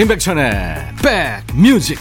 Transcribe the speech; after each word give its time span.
임백천의 0.00 0.94
백뮤직. 1.54 1.98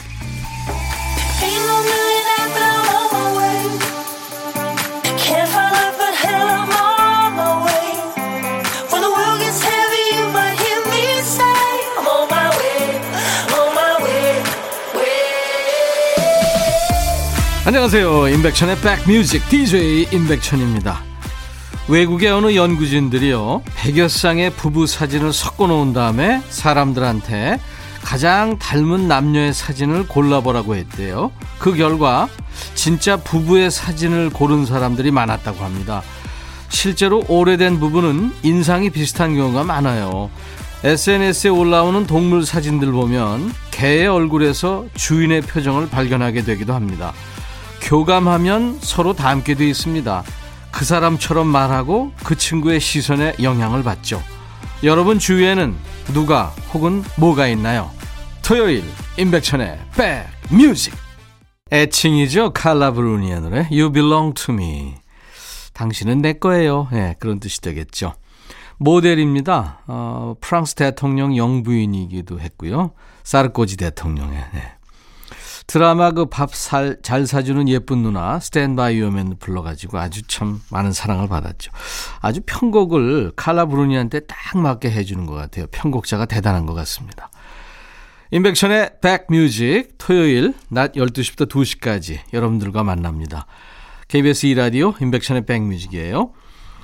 안녕하세요. 17.66 18.29
임백천의 18.29 18.77
백뮤직. 18.79 19.49
DJ 19.49 20.07
임백천입니다. 20.13 21.02
외국의 21.90 22.29
어느 22.29 22.55
연구진들이요 22.55 23.63
100여 23.76 24.07
쌍의 24.07 24.52
부부 24.52 24.88
사진을 24.88 25.34
섞어 25.34 25.68
놓은 25.68 25.91
다음에 25.91 26.41
사람들한테 26.49 27.59
가장 28.09 28.58
닮은 28.58 29.08
남녀의 29.08 29.54
사진을 29.54 30.08
골라보라고 30.08 30.76
했대요. 30.76 31.31
그 31.59 31.76
결과 31.76 32.27
진짜 32.73 33.18
부부의 33.18 33.70
사진을 33.70 34.32
고른 34.32 34.66
사람들이 34.66 35.12
많았다고 35.12 35.63
합니다. 35.63 36.02
실제로 36.70 37.23
오래된 37.27 37.80
부부는 37.80 38.34
인상이 38.41 38.90
비슷한 38.90 39.35
경우가 39.35 39.63
많아요. 39.63 40.32
SNS에 40.84 41.52
올라오는 41.52 42.08
동물 42.08 42.48
사진들 42.48 42.91
보면 42.91 43.54
개의 43.70 44.07
얼굴에서 44.07 44.87
주인의 44.96 45.41
표정을 45.41 45.87
발견하게 45.90 46.43
되기도 46.43 46.74
합니다. 46.74 47.13
교감하면 47.82 48.80
서로 48.82 49.13
닮게 49.13 49.54
돼 49.54 49.70
있습니다. 49.70 50.24
그 50.71 50.84
사람처럼 50.84 51.46
말하고 51.46 52.13
그 52.24 52.35
친구의 52.35 52.80
시선에 52.80 53.35
영향을 53.43 53.84
받죠. 53.84 54.20
여러분 54.82 55.20
주위에는 55.20 55.76
누가 56.12 56.55
혹은 56.74 57.04
뭐가 57.15 57.46
있나요? 57.46 57.99
토요일 58.50 58.84
임백천의 59.20 59.80
백뮤직 60.50 60.96
애칭이죠 61.72 62.52
칼라 62.52 62.92
브루니의 62.94 63.42
노래 63.42 63.58
You 63.70 63.92
Belong 63.92 64.34
To 64.34 64.56
Me 64.56 64.96
당신은 65.74 66.24
내 66.24 66.34
거예요 66.34 66.88
네, 66.92 67.16
그런 67.20 67.40
뜻이 67.40 67.62
되겠죠 67.62 68.16
모델입니다 68.80 69.81
어, 69.86 70.34
프랑스 70.42 70.74
대통령 70.74 71.38
영부인이기도 71.38 72.40
했고요 72.40 72.94
사르코지 73.24 73.78
대통령의 73.78 74.44
네. 74.56 74.80
드라마 75.68 76.09
그 76.09 76.25
밥 76.25 76.50
잘 77.03 77.28
사주는 77.28 77.70
예쁜 77.70 78.02
누나 78.02 78.40
스탠바이 78.40 79.00
오면 79.03 79.36
불러가지고 79.40 80.00
아주 80.00 80.24
참 80.24 80.59
많은 80.72 80.92
사랑을 80.94 81.28
받았죠. 81.28 81.72
아주 82.22 82.42
편곡을 82.44 83.34
칼라 83.36 83.68
브루니한테 83.68 84.22
딱 84.22 84.58
맞게 84.58 84.90
해주는 84.90 85.28
것 85.28 85.36
같아요. 85.36 85.68
편곡자가 85.70 86.25
대단한 86.25 86.66
것 86.66 86.74
같습니다. 86.74 87.30
인백션의 88.31 88.91
백뮤직 89.02 89.97
토요일 89.97 90.53
낮 90.69 90.94
12시부터 90.94 91.50
2시까지 91.50 92.19
여러분들과 92.31 92.84
만납니다. 92.84 93.47
KBS 94.08 94.47
2라디오 94.47 95.02
인백션의 95.02 95.46
백뮤직이에요. 95.47 96.31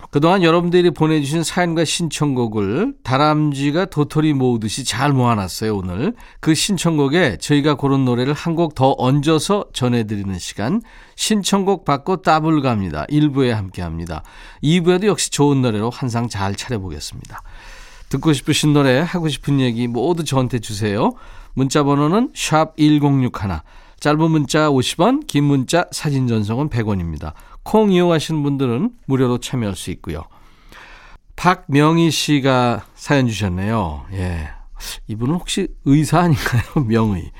그동안 0.09 0.43
여러분들이 0.43 0.91
보내주신 0.91 1.43
사연과 1.43 1.83
신청곡을 1.85 2.95
다람쥐가 3.03 3.85
도토리 3.85 4.33
모으듯이 4.33 4.85
잘 4.85 5.11
모아놨어요, 5.11 5.75
오늘. 5.75 6.13
그 6.39 6.55
신청곡에 6.55 7.37
저희가 7.37 7.75
고른 7.75 8.05
노래를 8.05 8.33
한 8.33 8.55
곡 8.55 8.73
더 8.73 8.95
얹어서 8.97 9.65
전해드리는 9.73 10.39
시간. 10.39 10.81
신청곡 11.15 11.85
받고 11.85 12.21
따블 12.21 12.61
갑니다. 12.61 13.05
1부에 13.09 13.49
함께 13.49 13.81
합니다. 13.81 14.23
2부에도 14.63 15.05
역시 15.07 15.29
좋은 15.31 15.61
노래로 15.61 15.89
환상 15.91 16.29
잘 16.29 16.55
차려보겠습니다. 16.55 17.41
듣고 18.07 18.31
싶으신 18.31 18.71
노래, 18.71 18.99
하고 18.99 19.27
싶은 19.27 19.59
얘기 19.59 19.87
모두 19.87 20.23
저한테 20.23 20.59
주세요. 20.59 21.13
문자 21.55 21.83
번호는 21.83 22.31
샵 22.35 22.75
1061. 22.77 23.61
짧은 23.99 24.29
문자 24.29 24.69
50원, 24.69 25.25
긴 25.25 25.45
문자 25.45 25.85
사진 25.91 26.27
전송은 26.27 26.69
100원입니다. 26.69 27.33
콩 27.63 27.91
이용하시는 27.91 28.43
분들은 28.43 28.91
무료로 29.07 29.39
참여할 29.39 29.75
수 29.75 29.89
있고요. 29.91 30.25
박명희 31.35 32.11
씨가 32.11 32.85
사연 32.93 33.27
주셨네요. 33.27 34.05
예. 34.13 34.49
이분은 35.07 35.35
혹시 35.35 35.69
의사 35.85 36.19
아닌가요? 36.19 36.61
명의. 36.85 37.31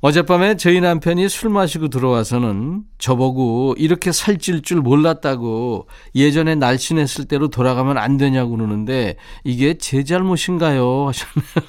어젯밤에 0.00 0.56
저희 0.56 0.80
남편이 0.80 1.28
술 1.28 1.50
마시고 1.50 1.88
들어와서는 1.88 2.84
저보고 2.98 3.74
이렇게 3.78 4.12
살찔 4.12 4.62
줄 4.62 4.80
몰랐다고 4.80 5.88
예전에 6.14 6.54
날씬했을 6.54 7.24
때로 7.24 7.48
돌아가면 7.48 7.98
안 7.98 8.16
되냐고 8.16 8.50
그러는데 8.50 9.16
이게 9.42 9.74
제 9.74 10.04
잘못인가요? 10.04 11.08
하셨네요. 11.08 11.66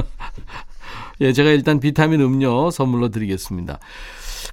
예, 1.20 1.32
제가 1.32 1.50
일단 1.50 1.80
비타민 1.80 2.20
음료 2.20 2.70
선물로 2.70 3.10
드리겠습니다. 3.10 3.78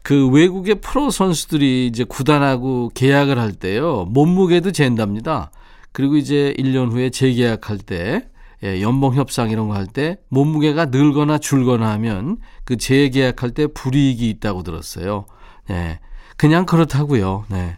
그 0.03 0.27
외국의 0.29 0.75
프로 0.81 1.09
선수들이 1.09 1.87
이제 1.87 2.03
구단하고 2.03 2.91
계약을 2.93 3.39
할 3.39 3.53
때요. 3.53 4.05
몸무게도 4.09 4.71
잰답니다. 4.71 5.51
그리고 5.91 6.17
이제 6.17 6.53
1년 6.57 6.91
후에 6.91 7.09
재계약할 7.09 7.77
때 7.79 8.27
예, 8.63 8.81
연봉 8.81 9.13
협상 9.15 9.49
이런 9.51 9.67
거 9.67 9.75
할 9.75 9.85
때 9.87 10.17
몸무게가 10.29 10.85
늘거나 10.87 11.37
줄거나 11.37 11.89
하면 11.91 12.37
그 12.63 12.75
재계약할 12.77 13.51
때 13.51 13.67
불이익이 13.67 14.29
있다고 14.29 14.63
들었어요. 14.63 15.25
예. 15.69 15.99
그냥 16.37 16.65
그렇다고요. 16.65 17.45
네. 17.49 17.77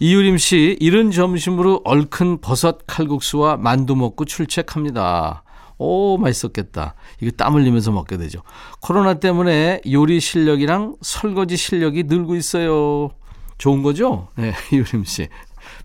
이유림 0.00 0.38
씨, 0.38 0.76
이른 0.80 1.10
점심으로 1.10 1.82
얼큰 1.84 2.40
버섯 2.40 2.78
칼국수와 2.86 3.56
만두 3.58 3.94
먹고 3.96 4.24
출첵합니다. 4.24 5.42
오, 5.82 6.18
맛있었겠다. 6.18 6.94
이거 7.22 7.30
땀 7.38 7.54
흘리면서 7.54 7.90
먹게 7.90 8.18
되죠. 8.18 8.42
코로나 8.82 9.14
때문에 9.14 9.80
요리 9.90 10.20
실력이랑 10.20 10.96
설거지 11.00 11.56
실력이 11.56 12.02
늘고 12.02 12.36
있어요. 12.36 13.08
좋은 13.56 13.82
거죠? 13.82 14.28
네, 14.36 14.52
유림 14.72 15.04
씨. 15.04 15.28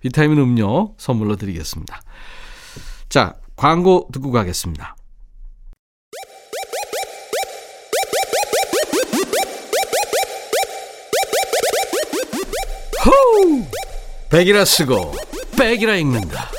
비타민 0.01 0.38
음료 0.38 0.94
선물로 0.97 1.38
드리겠습니다. 1.38 2.01
자, 3.07 3.35
광고 3.55 4.09
듣고 4.11 4.31
가겠습니다. 4.31 4.97
호우! 13.05 13.63
백이라 14.29 14.66
쓰고 14.66 15.13
백이라 15.57 15.95
읽는다. 15.95 16.50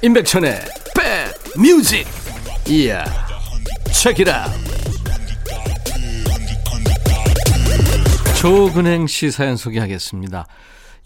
임백천의 0.00 0.58
백 0.96 1.34
뮤직. 1.60 2.27
이야 2.68 3.04
책이라 3.92 4.44
조근행 8.38 9.06
씨 9.08 9.30
사연 9.32 9.56
소개하겠습니다. 9.56 10.46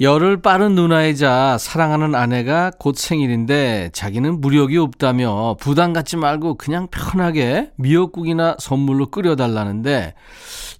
열을 0.00 0.42
빠른 0.42 0.74
누나이자 0.74 1.56
사랑하는 1.58 2.14
아내가 2.14 2.70
곧 2.78 2.96
생일인데 2.98 3.90
자기는 3.94 4.40
무력이 4.40 4.76
없다며 4.76 5.56
부담 5.60 5.92
갖지 5.92 6.16
말고 6.16 6.56
그냥 6.56 6.88
편하게 6.90 7.70
미역국이나 7.76 8.56
선물로 8.58 9.10
끓여달라는데 9.10 10.14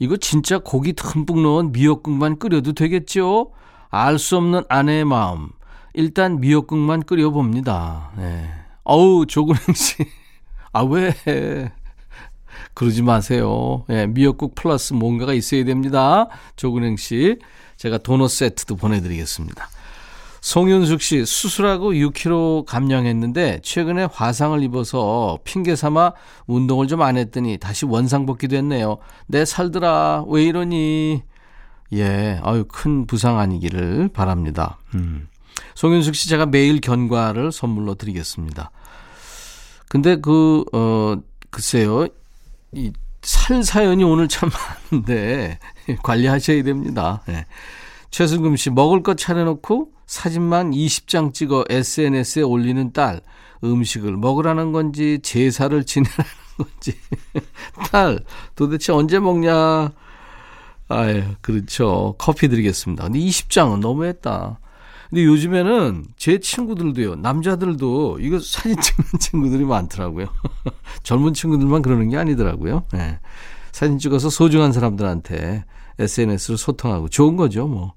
이거 0.00 0.16
진짜 0.16 0.58
고기 0.58 0.92
듬뿍 0.92 1.40
넣은 1.40 1.72
미역국만 1.72 2.38
끓여도 2.38 2.72
되겠죠? 2.72 3.52
알 3.88 4.18
수 4.18 4.36
없는 4.36 4.64
아내의 4.68 5.04
마음. 5.04 5.48
일단 5.94 6.40
미역국만 6.40 7.04
끓여봅니다. 7.04 8.12
네. 8.18 8.50
어우, 8.84 9.26
조근행 9.26 9.74
씨. 9.74 9.96
아, 10.72 10.82
왜? 10.82 11.14
그러지 12.74 13.02
마세요. 13.02 13.84
예, 13.90 14.06
미역국 14.06 14.54
플러스 14.54 14.92
뭔가가 14.92 15.34
있어야 15.34 15.64
됩니다. 15.64 16.28
조근행 16.56 16.96
씨. 16.96 17.38
제가 17.76 17.98
도넛 17.98 18.30
세트도 18.30 18.76
보내드리겠습니다. 18.76 19.68
송윤숙 20.40 21.02
씨, 21.02 21.24
수술하고 21.24 21.92
6kg 21.92 22.64
감량했는데, 22.66 23.60
최근에 23.62 24.08
화상을 24.12 24.60
입어서 24.62 25.38
핑계 25.44 25.76
삼아 25.76 26.14
운동을 26.46 26.88
좀 26.88 27.00
안 27.02 27.16
했더니 27.16 27.58
다시 27.58 27.86
원상복귀 27.86 28.48
됐네요. 28.48 28.98
내 29.26 29.44
살들아, 29.44 30.24
왜 30.26 30.44
이러니? 30.44 31.22
예, 31.92 32.40
아유, 32.42 32.64
큰 32.66 33.06
부상 33.06 33.38
아니기를 33.38 34.08
바랍니다. 34.12 34.78
음. 34.94 35.28
송윤숙 35.76 36.16
씨, 36.16 36.28
제가 36.28 36.46
매일 36.46 36.80
견과를 36.80 37.52
선물로 37.52 37.94
드리겠습니다. 37.94 38.70
근데 39.92 40.16
그, 40.16 40.64
어, 40.72 41.16
글쎄요. 41.50 42.06
이 42.72 42.92
살 43.22 43.62
사연이 43.62 44.02
오늘 44.04 44.28
참 44.28 44.50
많은데 44.90 45.58
관리하셔야 46.02 46.62
됩니다. 46.64 47.22
네. 47.26 47.46
최승금 48.10 48.56
씨, 48.56 48.68
먹을 48.70 49.02
것 49.02 49.16
차려놓고 49.16 49.92
사진만 50.06 50.72
20장 50.72 51.32
찍어 51.32 51.64
SNS에 51.70 52.42
올리는 52.42 52.92
딸. 52.92 53.20
음식을 53.64 54.16
먹으라는 54.16 54.72
건지, 54.72 55.20
제사를 55.22 55.84
지내라는 55.84 56.24
건지. 56.58 56.98
딸, 57.90 58.18
도대체 58.56 58.92
언제 58.92 59.20
먹냐? 59.20 59.92
아유, 60.88 61.22
그렇죠. 61.40 62.16
커피 62.18 62.48
드리겠습니다. 62.48 63.04
근데 63.04 63.20
20장은 63.20 63.78
너무했다. 63.78 64.58
근데 65.12 65.26
요즘에는 65.26 66.06
제 66.16 66.38
친구들도요, 66.38 67.16
남자들도 67.16 68.20
이거 68.20 68.40
사진 68.40 68.80
찍는 68.80 69.10
친구들이 69.20 69.62
많더라고요. 69.66 70.24
젊은 71.04 71.34
친구들만 71.34 71.82
그러는 71.82 72.08
게 72.08 72.16
아니더라고요. 72.16 72.84
네. 72.94 73.18
사진 73.72 73.98
찍어서 73.98 74.30
소중한 74.30 74.72
사람들한테 74.72 75.66
SNS로 75.98 76.56
소통하고 76.56 77.10
좋은 77.10 77.36
거죠, 77.36 77.66
뭐. 77.66 77.92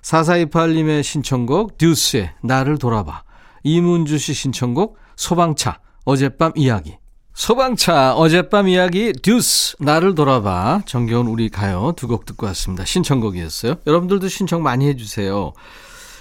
4428님의 0.00 1.02
신청곡 1.02 1.76
듀스의 1.76 2.30
나를 2.42 2.78
돌아봐. 2.78 3.22
이문주 3.62 4.16
씨 4.16 4.32
신청곡 4.32 4.96
소방차 5.14 5.80
어젯밤 6.06 6.52
이야기. 6.56 6.96
소방차 7.34 8.14
어젯밤 8.14 8.66
이야기 8.66 9.12
듀스 9.12 9.76
나를 9.78 10.14
돌아봐 10.14 10.80
정겨운 10.86 11.26
우리 11.26 11.50
가요 11.50 11.92
두 11.98 12.06
곡 12.06 12.24
듣고 12.24 12.46
왔습니다. 12.46 12.86
신청곡이었어요. 12.86 13.74
여러분들도 13.86 14.28
신청 14.28 14.62
많이 14.62 14.88
해주세요. 14.88 15.52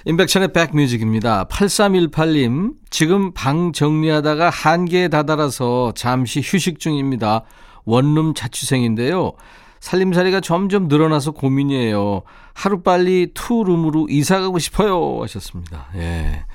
인백천의 0.07 0.53
백뮤직입니다. 0.53 1.45
8318님 1.45 2.73
지금 2.91 3.33
방 3.33 3.71
정리하다가 3.71 4.51
한계에 4.51 5.07
다다라서 5.07 5.93
잠시 5.95 6.41
휴식 6.43 6.79
중입니다. 6.79 7.43
원룸 7.85 8.35
자취생인데요. 8.35 9.33
살림살이가 9.79 10.41
점점 10.41 10.87
늘어나서 10.87 11.31
고민이에요. 11.31 12.21
하루빨리 12.53 13.31
투룸으로 13.33 14.07
이사 14.09 14.39
가고 14.39 14.59
싶어요. 14.59 15.23
하셨습니다. 15.23 15.87
예. 15.95 16.45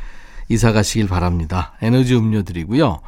이사 0.48 0.72
가시길 0.72 1.08
바랍니다. 1.08 1.74
에너지 1.82 2.14
음료 2.14 2.42
드리고요. 2.42 3.00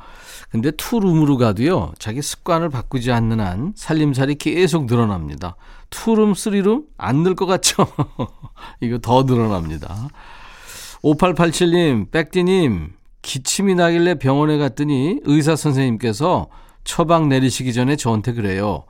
근데 0.52 0.70
투룸으로 0.70 1.38
가도요, 1.38 1.92
자기 1.98 2.20
습관을 2.22 2.68
바꾸지 2.68 3.10
않는 3.10 3.40
한 3.40 3.72
살림살이 3.74 4.34
계속 4.36 4.84
늘어납니다. 4.84 5.56
투룸, 5.90 6.34
쓰리룸? 6.34 6.84
안 6.98 7.22
늘 7.22 7.34
것 7.34 7.46
같죠? 7.46 7.86
이거 8.80 8.98
더 8.98 9.22
늘어납니다. 9.22 10.08
5887님, 11.02 12.10
백디님, 12.10 12.92
기침이 13.22 13.74
나길래 13.74 14.16
병원에 14.16 14.58
갔더니 14.58 15.20
의사 15.24 15.56
선생님께서 15.56 16.48
처방 16.84 17.28
내리시기 17.30 17.72
전에 17.72 17.96
저한테 17.96 18.32
그래요. 18.34 18.84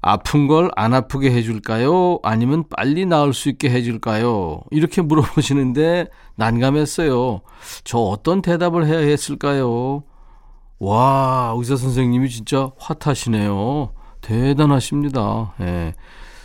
아픈 0.00 0.46
걸 0.48 0.70
안 0.76 0.94
아프게 0.94 1.30
해줄까요? 1.32 2.18
아니면 2.22 2.64
빨리 2.68 3.06
나을 3.06 3.32
수 3.34 3.48
있게 3.48 3.70
해줄까요? 3.70 4.60
이렇게 4.70 5.02
물어보시는데 5.02 6.08
난감했어요. 6.36 7.40
저 7.84 7.98
어떤 7.98 8.42
대답을 8.42 8.86
해야 8.86 8.98
했을까요? 8.98 10.02
와, 10.84 11.54
의사 11.56 11.76
선생님이 11.76 12.28
진짜 12.28 12.70
핫하시네요. 12.78 13.92
대단하십니다. 14.20 15.54
예. 15.60 15.94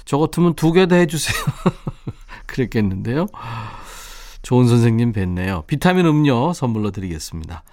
저 0.05 0.17
같으면 0.17 0.53
두 0.55 0.71
개 0.73 0.85
다 0.87 0.95
해주세요. 0.95 1.35
그랬겠는데요. 2.47 3.27
좋은 4.41 4.67
선생님 4.67 5.11
뵀네요. 5.13 5.67
비타민 5.67 6.05
음료 6.05 6.53
선물로 6.53 6.91
드리겠습니다. 6.91 7.63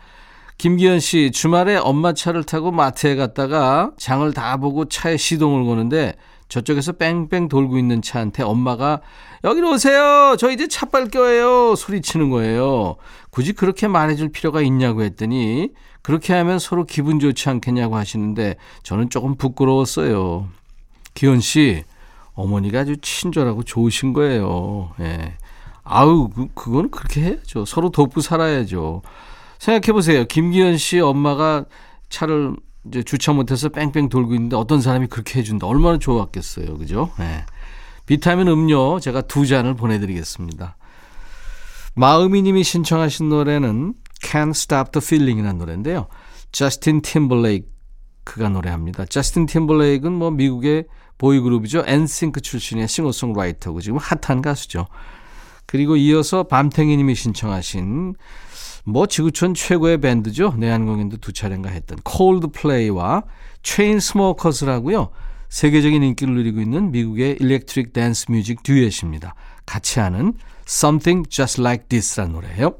김기현 0.58 1.00
씨, 1.00 1.30
주말에 1.30 1.76
엄마 1.76 2.12
차를 2.12 2.42
타고 2.44 2.72
마트에 2.72 3.14
갔다가 3.14 3.92
장을 3.98 4.30
다 4.32 4.56
보고 4.56 4.86
차에 4.86 5.16
시동을 5.16 5.64
거는데 5.64 6.14
저쪽에서 6.48 6.92
뺑뺑 6.92 7.48
돌고 7.48 7.78
있는 7.78 8.02
차한테 8.02 8.42
엄마가 8.42 9.00
여기로 9.44 9.72
오세요. 9.72 10.36
저 10.38 10.50
이제 10.50 10.68
차빨 10.68 11.08
거예요. 11.08 11.74
소리치는 11.74 12.30
거예요. 12.30 12.96
굳이 13.30 13.52
그렇게 13.52 13.88
말해줄 13.88 14.30
필요가 14.30 14.62
있냐고 14.62 15.02
했더니 15.02 15.70
그렇게 16.02 16.34
하면 16.34 16.58
서로 16.58 16.84
기분 16.84 17.18
좋지 17.18 17.48
않겠냐고 17.48 17.96
하시는데 17.96 18.56
저는 18.82 19.10
조금 19.10 19.34
부끄러웠어요. 19.36 20.48
기현 21.14 21.40
씨, 21.40 21.82
어머니가 22.34 22.80
아주 22.80 22.96
친절하고 22.98 23.64
좋으신 23.64 24.12
거예요. 24.12 24.92
예. 25.00 25.34
아우, 25.82 26.28
그, 26.28 26.46
그건 26.54 26.90
그렇게 26.90 27.22
해야죠. 27.22 27.64
서로 27.64 27.90
돕고 27.90 28.20
살아야죠. 28.20 29.02
생각해 29.58 29.92
보세요. 29.92 30.24
김기현 30.26 30.76
씨 30.76 31.00
엄마가 31.00 31.64
차를 32.08 32.54
이제 32.88 33.02
주차 33.02 33.32
못해서 33.32 33.68
뺑뺑 33.68 34.08
돌고 34.08 34.34
있는데 34.34 34.56
어떤 34.56 34.80
사람이 34.80 35.08
그렇게 35.08 35.40
해준다. 35.40 35.66
얼마나 35.66 35.98
좋았겠어요. 35.98 36.78
그죠? 36.78 37.10
예. 37.20 37.44
비타민 38.06 38.48
음료 38.48 39.00
제가 39.00 39.22
두 39.22 39.46
잔을 39.46 39.74
보내드리겠습니다. 39.74 40.76
마음이 41.94 42.42
님이 42.42 42.62
신청하신 42.62 43.28
노래는 43.28 43.94
Can't 44.22 44.50
Stop 44.50 44.92
the 44.92 45.04
Feeling이라는 45.04 45.58
노래인데요. 45.58 46.06
저스틴 46.52 47.02
팀버레이크가 47.02 48.48
노래합니다. 48.50 49.06
저스틴 49.06 49.46
팀버레이크는 49.46 50.12
뭐 50.12 50.30
미국의 50.30 50.84
보이그룹이죠. 51.18 51.84
엔싱크 51.86 52.40
출신의 52.42 52.88
싱어송라이터고 52.88 53.80
지금 53.80 53.98
핫한 53.98 54.42
가수죠. 54.42 54.86
그리고 55.66 55.96
이어서 55.96 56.44
밤탱이 56.44 56.96
님이 56.96 57.14
신청하신 57.14 58.14
뭐 58.88 59.06
지구촌 59.06 59.54
최고의 59.54 60.00
밴드죠. 60.00 60.54
내한 60.56 60.86
공연도 60.86 61.16
두 61.16 61.32
차례인가 61.32 61.70
했던 61.70 61.98
콜드플레이와 62.04 63.24
체인스모커스라고요. 63.62 65.08
세계적인 65.48 66.04
인기를 66.04 66.34
누리고 66.34 66.60
있는 66.60 66.92
미국의 66.92 67.38
electric 67.40 67.92
dance 67.92 68.30
music 68.30 68.62
듀엣입니다. 68.62 69.34
같이 69.66 69.98
하는 69.98 70.34
Something 70.68 71.28
Just 71.28 71.60
Like 71.60 71.88
This라는 71.88 72.32
노래예요. 72.32 72.76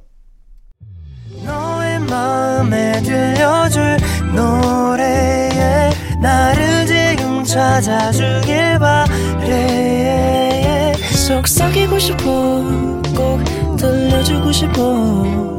너의 1.44 1.99
마음에 2.00 3.02
들려줄 3.02 3.97
노래에 4.32 5.91
나를 6.23 6.87
지금 6.87 7.43
찾아주길 7.43 8.79
바래 8.79 10.93
속삭이고 11.26 11.99
싶어 11.99 12.23
꼭 13.17 13.43
들려주고 13.76 14.52
싶어 14.52 15.59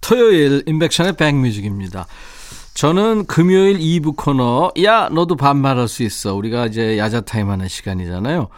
토요일 0.00 0.62
임백천의 0.66 1.16
백뮤직입니다. 1.16 2.06
저는 2.74 3.26
금요일 3.26 3.78
2부 3.78 4.14
코너 4.16 4.70
야 4.84 5.08
너도 5.08 5.34
반말할 5.36 5.88
수 5.88 6.02
있어 6.04 6.34
우리가 6.34 6.66
이제 6.66 6.96
야자 6.96 7.22
타임 7.22 7.50
하는 7.50 7.66
시간이잖아요. 7.68 8.48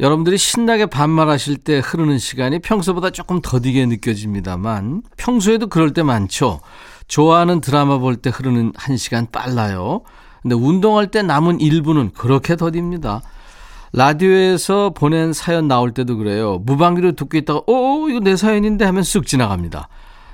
여러분들이 0.00 0.36
신나게 0.36 0.86
반말하실 0.86 1.58
때 1.58 1.78
흐르는 1.78 2.18
시간이 2.18 2.58
평소보다 2.58 3.10
조금 3.10 3.40
더디게 3.40 3.86
느껴집니다만 3.86 5.02
평소에도 5.16 5.68
그럴 5.68 5.92
때 5.92 6.02
많죠. 6.02 6.60
좋아하는 7.06 7.60
드라마 7.60 7.98
볼 7.98 8.16
때 8.16 8.30
흐르는 8.30 8.72
한 8.74 8.96
시간 8.96 9.28
빨라요. 9.30 10.00
근데 10.42 10.56
운동할 10.56 11.08
때 11.12 11.22
남은 11.22 11.58
1부는 11.58 12.14
그렇게 12.14 12.56
더딥니다. 12.56 13.22
라디오에서 13.92 14.90
보낸 14.90 15.32
사연 15.32 15.68
나올 15.68 15.92
때도 15.92 16.16
그래요. 16.16 16.58
무방비로 16.64 17.12
듣고 17.12 17.36
있다가 17.36 17.60
어 17.68 18.08
이거 18.08 18.18
내 18.18 18.34
사연인데 18.36 18.84
하면 18.86 19.02
쓱 19.02 19.26
지나갑니다. 19.26 19.88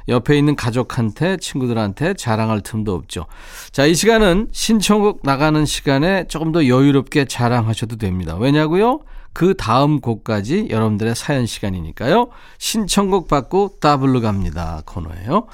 옆에 0.08 0.38
있는 0.38 0.56
가족한테 0.56 1.36
친구들한테 1.36 2.14
자랑할 2.14 2.62
틈도 2.62 2.94
없죠. 2.94 3.26
자, 3.72 3.84
이 3.84 3.94
시간은 3.94 4.48
신청곡 4.52 5.20
나가는 5.22 5.64
시간에 5.66 6.26
조금 6.28 6.52
더 6.52 6.66
여유롭게 6.66 7.26
자랑하셔도 7.26 7.96
됩니다. 7.96 8.36
왜냐고요? 8.36 9.00
그 9.32 9.54
다음 9.56 10.00
곡까지 10.00 10.68
여러분들의 10.70 11.14
사연 11.14 11.46
시간이니까요. 11.46 12.28
신청곡 12.58 13.28
받고 13.28 13.76
더블로 13.80 14.20
갑니다. 14.20 14.82
코너예요. 14.86 15.46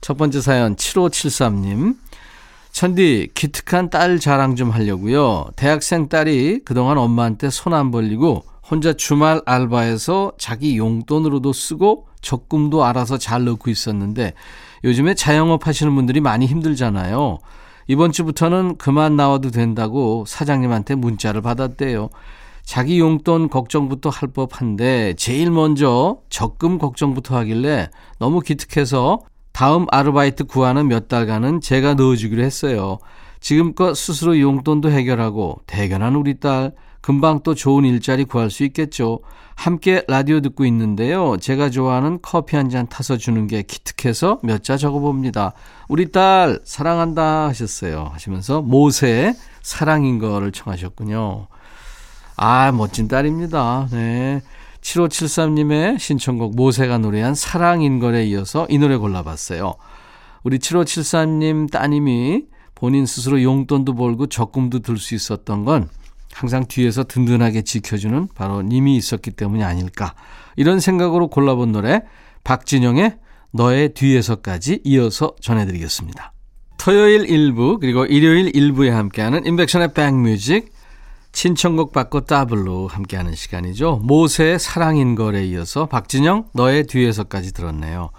첫 0.00 0.16
번째 0.16 0.40
사연 0.40 0.74
7573님. 0.74 1.96
천디 2.72 3.28
기특한 3.34 3.90
딸 3.90 4.18
자랑 4.18 4.56
좀 4.56 4.70
하려고요. 4.70 5.50
대학생 5.56 6.08
딸이 6.08 6.60
그동안 6.64 6.96
엄마한테 6.96 7.50
손 7.50 7.74
안 7.74 7.90
벌리고 7.90 8.44
혼자 8.68 8.92
주말 8.92 9.40
알바해서 9.44 10.32
자기 10.38 10.78
용돈으로도 10.78 11.52
쓰고 11.52 12.06
적금도 12.20 12.84
알아서 12.84 13.18
잘 13.18 13.44
넣고 13.44 13.70
있었는데 13.70 14.34
요즘에 14.84 15.14
자영업 15.14 15.66
하시는 15.66 15.94
분들이 15.94 16.20
많이 16.20 16.46
힘들잖아요. 16.46 17.38
이번 17.88 18.12
주부터는 18.12 18.76
그만 18.78 19.16
나와도 19.16 19.50
된다고 19.50 20.24
사장님한테 20.26 20.94
문자를 20.94 21.42
받았대요. 21.42 22.10
자기 22.62 23.00
용돈 23.00 23.48
걱정부터 23.48 24.08
할 24.08 24.28
법한데 24.28 25.14
제일 25.14 25.50
먼저 25.50 26.18
적금 26.30 26.78
걱정부터 26.78 27.36
하길래 27.38 27.90
너무 28.18 28.40
기특해서 28.40 29.20
다음 29.52 29.86
아르바이트 29.90 30.44
구하는 30.44 30.86
몇 30.86 31.08
달간은 31.08 31.60
제가 31.60 31.94
넣어주기로 31.94 32.42
했어요. 32.42 32.98
지금껏 33.40 33.94
스스로 33.94 34.38
용돈도 34.38 34.90
해결하고 34.90 35.60
대견한 35.66 36.14
우리 36.14 36.38
딸 36.38 36.72
금방 37.02 37.40
또 37.42 37.54
좋은 37.54 37.84
일자리 37.84 38.24
구할 38.24 38.50
수 38.50 38.64
있겠죠. 38.64 39.20
함께 39.54 40.02
라디오 40.08 40.40
듣고 40.40 40.64
있는데요. 40.64 41.36
제가 41.38 41.68
좋아하는 41.68 42.20
커피 42.22 42.56
한 42.56 42.70
잔 42.70 42.86
타서 42.88 43.18
주는 43.18 43.46
게 43.46 43.62
기특해서 43.62 44.38
몇 44.42 44.62
자 44.62 44.76
적어봅니다. 44.78 45.52
우리 45.88 46.10
딸 46.10 46.60
사랑한다 46.64 47.48
하셨어요. 47.48 48.08
하시면서 48.12 48.62
모세 48.62 49.34
사랑인 49.62 50.18
거를 50.18 50.52
청하셨군요. 50.52 51.48
아, 52.36 52.72
멋진 52.72 53.08
딸입니다. 53.08 53.88
네. 53.92 54.40
7573님의 54.80 55.98
신청곡 55.98 56.56
모세가 56.56 56.98
노래한 56.98 57.34
사랑인 57.34 57.98
거에 58.00 58.24
이어서 58.26 58.66
이 58.70 58.78
노래 58.78 58.96
골라봤어요. 58.96 59.74
우리 60.44 60.58
7573님 60.58 61.70
따님이 61.70 62.44
본인 62.74 63.06
스스로 63.06 63.42
용돈도 63.42 63.94
벌고 63.94 64.26
적금도 64.26 64.80
들 64.80 64.98
수 64.98 65.14
있었던 65.14 65.64
건 65.64 65.88
항상 66.32 66.66
뒤에서 66.66 67.04
든든하게 67.04 67.62
지켜주는 67.62 68.28
바로 68.34 68.62
님이 68.62 68.96
있었기 68.96 69.32
때문이 69.32 69.62
아닐까. 69.62 70.14
이런 70.56 70.80
생각으로 70.80 71.28
골라본 71.28 71.72
노래 71.72 72.02
박진영의 72.44 73.16
너의 73.52 73.94
뒤에서까지 73.94 74.80
이어서 74.84 75.34
전해드리겠습니다. 75.40 76.32
토요일 76.78 77.26
1부 77.26 77.80
그리고 77.80 78.04
일요일 78.06 78.50
1부에 78.50 78.90
함께하는 78.90 79.46
임백천의 79.46 79.94
백뮤직 79.94 80.72
신청곡 81.32 81.92
받고 81.92 82.22
더블로 82.22 82.88
함께하는 82.88 83.34
시간이죠. 83.34 84.00
모세의 84.02 84.58
사랑인 84.58 85.14
걸에 85.14 85.44
이어서 85.46 85.86
박진영 85.86 86.48
너의 86.52 86.86
뒤에서까지 86.86 87.54
들었네요. 87.54 88.10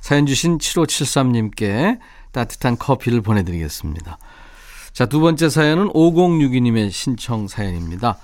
사연 0.00 0.26
주신 0.26 0.58
7573님께 0.58 1.98
따뜻한 2.32 2.78
커피를 2.78 3.20
보내드리겠습니다. 3.20 4.18
자, 4.92 5.06
두 5.06 5.20
번째 5.20 5.48
사연은 5.48 5.88
5062님의 5.88 6.90
신청 6.90 7.48
사연입니다. 7.48 8.18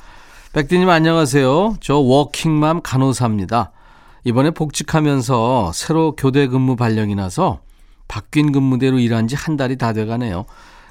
백디님 0.52 0.88
안녕하세요. 0.88 1.76
저 1.80 1.96
워킹맘 1.96 2.82
간호사입니다. 2.82 3.72
이번에 4.24 4.50
복직하면서 4.50 5.72
새로 5.72 6.14
교대 6.14 6.46
근무 6.46 6.76
발령이 6.76 7.14
나서 7.14 7.60
바뀐 8.06 8.52
근무대로 8.52 8.98
일한 8.98 9.28
지 9.28 9.34
한 9.34 9.56
달이 9.56 9.76
다 9.78 9.94
돼가네요. 9.94 10.44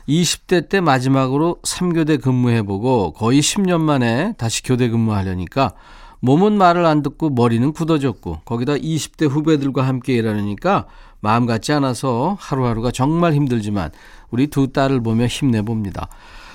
20대 0.10 0.70
때 0.70 0.82
마지막으로 0.82 1.58
3교대 1.64 2.22
근무해보고 2.24 3.14
거의 3.14 3.42
10년 3.42 3.82
만에 3.82 4.34
다시 4.38 4.64
교대 4.64 4.90
근무하려니까 4.90 5.74
몸은 6.22 6.58
말을 6.58 6.86
안 6.86 7.04
듣고 7.04 7.30
머리는 7.30 7.72
굳어졌고 7.74 8.40
거기다 8.46 8.74
20대 8.74 9.30
후배들과 9.30 9.86
함께 9.86 10.14
일하려니까 10.16 10.88
마음 11.20 11.46
같지 11.46 11.74
않아서 11.74 12.38
하루하루가 12.40 12.92
정말 12.92 13.34
힘들지만 13.34 13.92
우리 14.32 14.48
두 14.48 14.72
딸을 14.72 15.02
보며 15.02 15.26
힘내봅니다. 15.26 16.08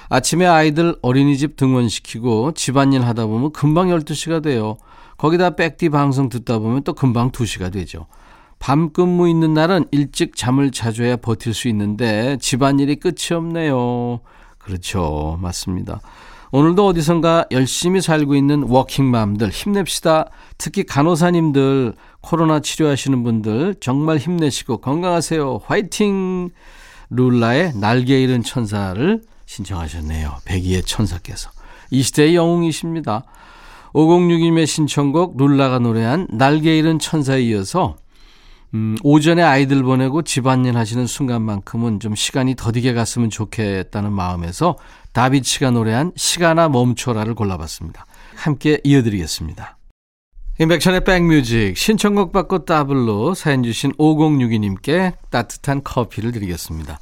아침에 0.09 0.47
아이들 0.47 0.97
어린이집 1.01 1.57
등원시키고 1.57 2.53
집안일 2.53 3.03
하다 3.03 3.27
보면 3.27 3.53
금방 3.53 3.89
12시가 3.89 4.43
돼요. 4.43 4.77
거기다 5.17 5.51
백디 5.51 5.89
방송 5.89 6.29
듣다 6.29 6.59
보면 6.59 6.83
또 6.83 6.93
금방 6.93 7.31
2시가 7.31 7.73
되죠. 7.73 8.07
밤 8.59 8.93
근무 8.93 9.29
있는 9.29 9.55
날은 9.55 9.87
일찍 9.91 10.37
잠을 10.37 10.71
자줘야 10.71 11.17
버틸 11.17 11.55
수 11.55 11.69
있는데 11.69 12.37
집안일이 12.41 12.97
끝이 12.97 13.35
없네요. 13.35 14.21
그렇죠. 14.59 15.39
맞습니다. 15.41 16.01
오늘도 16.53 16.87
어디선가 16.87 17.47
열심히 17.51 18.03
살고 18.03 18.35
있는 18.35 18.65
워킹맘들 18.65 19.49
힘냅시다. 19.49 20.27
특히 20.59 20.85
간호사님들 20.85 21.95
코로나 22.21 22.61
치료하시는 22.61 23.23
분들 23.25 23.77
정말 23.81 24.19
힘내시고 24.19 24.77
건강하세요. 24.77 25.63
화이팅! 25.65 26.51
룰라의 27.15 27.75
날개 27.75 28.23
잃은 28.23 28.43
천사를 28.43 29.23
신청하셨네요. 29.47 30.39
백이의 30.45 30.83
천사께서. 30.83 31.51
이 31.91 32.03
시대의 32.03 32.35
영웅이십니다. 32.35 33.25
5062님의 33.93 34.67
신청곡 34.67 35.37
룰라가 35.37 35.79
노래한 35.79 36.29
날개 36.31 36.79
잃은 36.79 36.99
천사에 36.99 37.43
이어서 37.43 37.97
음, 38.75 38.97
오전에 39.03 39.43
아이들 39.43 39.83
보내고 39.83 40.23
집안일 40.23 40.79
하시는 40.79 41.07
순간만큼은 41.07 42.01
좀 42.01 42.15
시간이 42.15 42.55
더디게 42.57 42.95
갔으면 42.95 43.29
좋겠다는 43.29 44.11
마음에서 44.13 44.77
다비치가 45.13 45.71
노래한 45.71 46.13
시간아 46.17 46.71
멈춰라를 46.71 47.35
골라봤습니다. 47.35 48.07
함께 48.35 48.81
이어드리겠습니다. 48.83 49.77
임백천의 50.61 51.05
백뮤직 51.05 51.79
신청곡 51.79 52.31
받고 52.31 52.67
더블로 52.67 53.33
사연 53.33 53.63
주신 53.63 53.91
5062님께 53.93 55.15
따뜻한 55.31 55.83
커피를 55.83 56.31
드리겠습니다. 56.31 56.99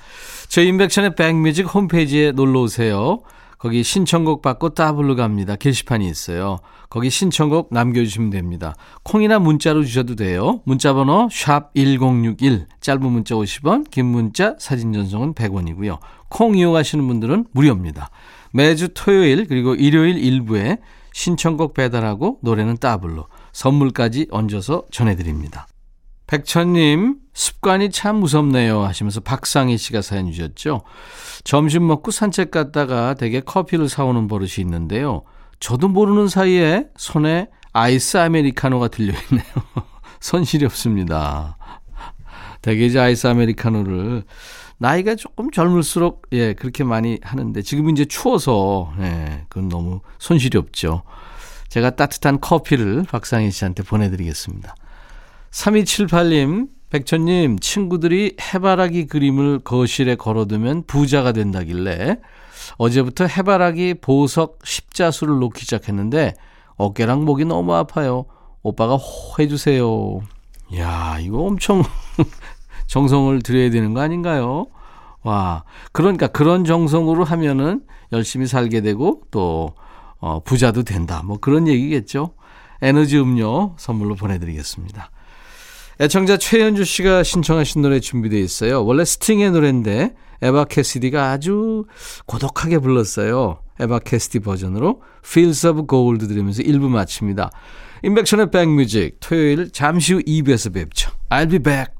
저희 0.48 0.68
임백천의 0.68 1.16
백뮤직 1.16 1.74
홈페이지에 1.74 2.30
놀러 2.30 2.60
오세요. 2.60 3.20
거기 3.58 3.82
신청곡 3.82 4.40
받고 4.40 4.70
더블로 4.70 5.16
갑니다. 5.16 5.56
게시판이 5.56 6.08
있어요. 6.08 6.60
거기 6.88 7.10
신청곡 7.10 7.68
남겨주시면 7.72 8.30
됩니다. 8.30 8.76
콩이나 9.02 9.40
문자로 9.40 9.84
주셔도 9.84 10.14
돼요. 10.14 10.60
문자번호 10.64 11.28
샵 11.32 11.74
1061, 11.74 12.66
짧은 12.80 13.02
문자 13.02 13.34
50원, 13.34 13.90
긴 13.90 14.06
문자 14.06 14.54
사진 14.60 14.92
전송은 14.92 15.34
100원이고요. 15.34 15.98
콩 16.28 16.56
이용하시는 16.56 17.06
분들은 17.06 17.46
무료입니다. 17.50 18.10
매주 18.52 18.90
토요일 18.94 19.48
그리고 19.48 19.74
일요일 19.74 20.18
일부에 20.18 20.78
신청곡 21.12 21.74
배달하고 21.74 22.38
노래는 22.42 22.78
더블로 22.78 23.26
선물까지 23.52 24.28
얹어서 24.30 24.84
전해드립니다. 24.90 25.66
백천님, 26.26 27.16
습관이 27.34 27.90
참 27.90 28.16
무섭네요. 28.16 28.84
하시면서 28.84 29.20
박상희 29.20 29.76
씨가 29.76 30.00
사연 30.00 30.30
주셨죠. 30.30 30.82
점심 31.42 31.86
먹고 31.86 32.12
산책 32.12 32.52
갔다가 32.52 33.14
되게 33.14 33.40
커피를 33.40 33.88
사오는 33.88 34.28
버릇이 34.28 34.52
있는데요. 34.58 35.24
저도 35.58 35.88
모르는 35.88 36.28
사이에 36.28 36.86
손에 36.96 37.48
아이스 37.72 38.16
아메리카노가 38.16 38.88
들려있네요. 38.88 39.44
손실이 40.20 40.64
없습니다. 40.66 41.56
되게 42.62 42.86
이제 42.86 42.98
아이스 42.98 43.26
아메리카노를 43.26 44.24
나이가 44.78 45.14
조금 45.14 45.50
젊을수록 45.50 46.28
예 46.32 46.54
그렇게 46.54 46.84
많이 46.84 47.18
하는데 47.22 47.60
지금 47.62 47.90
이제 47.90 48.04
추워서 48.04 48.92
예 49.00 49.44
그건 49.48 49.68
너무 49.68 50.00
손실이 50.18 50.56
없죠. 50.56 51.02
제가 51.70 51.90
따뜻한 51.90 52.40
커피를 52.40 53.04
박상희 53.04 53.50
씨한테 53.52 53.84
보내드리겠습니다. 53.84 54.74
3278님, 55.52 56.68
백천님, 56.90 57.60
친구들이 57.60 58.36
해바라기 58.40 59.06
그림을 59.06 59.60
거실에 59.60 60.16
걸어두면 60.16 60.84
부자가 60.86 61.30
된다길래 61.30 62.18
어제부터 62.76 63.26
해바라기 63.26 63.94
보석 64.00 64.58
십자수를 64.64 65.38
놓기 65.38 65.60
시작했는데 65.60 66.34
어깨랑 66.74 67.24
목이 67.24 67.44
너무 67.44 67.72
아파요. 67.74 68.26
오빠가 68.62 68.96
호 68.96 69.36
해주세요. 69.38 70.20
야, 70.76 71.18
이거 71.20 71.38
엄청 71.44 71.84
정성을 72.88 73.40
들여야 73.42 73.70
되는 73.70 73.94
거 73.94 74.00
아닌가요? 74.00 74.66
와, 75.22 75.62
그러니까 75.92 76.26
그런 76.26 76.64
정성으로 76.64 77.22
하면은 77.22 77.82
열심히 78.12 78.48
살게 78.48 78.80
되고 78.80 79.22
또 79.30 79.74
어, 80.20 80.40
부자도 80.42 80.82
된다. 80.84 81.22
뭐 81.24 81.38
그런 81.38 81.66
얘기겠죠. 81.66 82.34
에너지 82.82 83.18
음료 83.18 83.74
선물로 83.78 84.14
보내드리겠습니다. 84.14 85.10
애청자 86.00 86.38
최현주 86.38 86.84
씨가 86.84 87.22
신청하신 87.22 87.82
노래 87.82 88.00
준비되어 88.00 88.38
있어요. 88.38 88.84
원래 88.84 89.04
스팅의 89.04 89.50
노래인데 89.50 90.14
에바 90.42 90.64
캐시디가 90.64 91.30
아주 91.30 91.84
고독하게 92.24 92.78
불렀어요. 92.78 93.62
에바 93.78 94.00
캐시디 94.00 94.40
버전으로 94.40 95.02
Fields 95.24 95.66
of 95.66 95.86
Gold 95.86 96.26
들으면서 96.26 96.62
1부 96.62 96.88
마칩니다. 96.88 97.50
임백천의 98.02 98.50
백뮤직 98.50 99.18
토요일 99.20 99.70
잠시 99.72 100.14
후 100.14 100.20
2부에서 100.20 100.72
뵙죠. 100.72 101.10
I'll 101.28 101.50
be 101.50 101.58
back. 101.58 101.92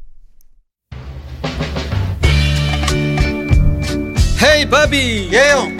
Hey 4.42 4.70
바비 4.70 5.28
예영 5.30 5.79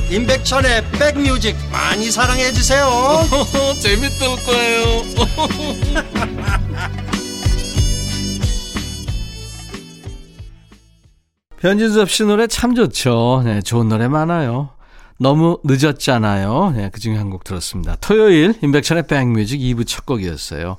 임백천의 0.11 0.83
백뮤직 0.91 1.55
많이 1.71 2.11
사랑해 2.11 2.51
주세요. 2.51 2.85
재밌을 3.81 4.27
거예요. 4.45 5.03
변진섭 11.59 12.09
씨 12.09 12.23
노래 12.23 12.47
참 12.47 12.73
좋죠. 12.73 13.43
네, 13.45 13.61
좋은 13.61 13.87
노래 13.87 14.07
많아요. 14.07 14.69
너무 15.19 15.59
늦었잖아요. 15.63 16.73
네, 16.75 16.89
그중에 16.89 17.17
한 17.17 17.29
곡 17.29 17.43
들었습니다. 17.43 17.95
토요일 18.01 18.55
임백천의 18.63 19.05
백뮤직 19.07 19.59
2부 19.61 19.85
첫 19.87 20.05
곡이었어요 20.05 20.77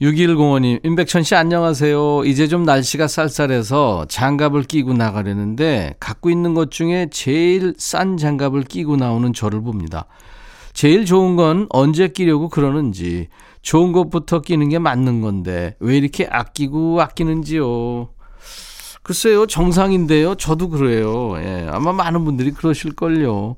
6105님, 0.00 0.84
임백천 0.84 1.22
씨 1.22 1.36
안녕하세요. 1.36 2.24
이제 2.24 2.48
좀 2.48 2.64
날씨가 2.64 3.06
쌀쌀해서 3.06 4.06
장갑을 4.08 4.64
끼고 4.64 4.92
나가려는데 4.92 5.94
갖고 6.00 6.30
있는 6.30 6.54
것 6.54 6.72
중에 6.72 7.08
제일 7.12 7.74
싼 7.78 8.16
장갑을 8.16 8.64
끼고 8.64 8.96
나오는 8.96 9.32
저를 9.32 9.60
봅니다. 9.60 10.06
제일 10.72 11.04
좋은 11.04 11.36
건 11.36 11.68
언제 11.70 12.08
끼려고 12.08 12.48
그러는지 12.48 13.28
좋은 13.62 13.92
것부터 13.92 14.40
끼는 14.40 14.68
게 14.68 14.80
맞는 14.80 15.20
건데 15.20 15.76
왜 15.78 15.96
이렇게 15.96 16.26
아끼고 16.28 17.00
아끼는지요. 17.00 18.08
글쎄요, 19.04 19.46
정상인데요. 19.46 20.34
저도 20.34 20.70
그래요. 20.70 21.34
예, 21.36 21.68
아마 21.70 21.92
많은 21.92 22.24
분들이 22.24 22.50
그러실걸요. 22.50 23.54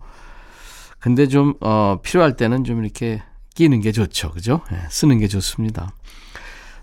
근데 0.99 1.29
좀, 1.29 1.55
어, 1.61 2.01
필요할 2.03 2.37
때는 2.37 2.65
좀 2.65 2.85
이렇게 2.85 3.23
끼는 3.55 3.81
게 3.81 3.93
좋죠. 3.93 4.33
그죠? 4.33 4.61
예, 4.73 4.77
쓰는 4.91 5.19
게 5.19 5.29
좋습니다. 5.29 5.93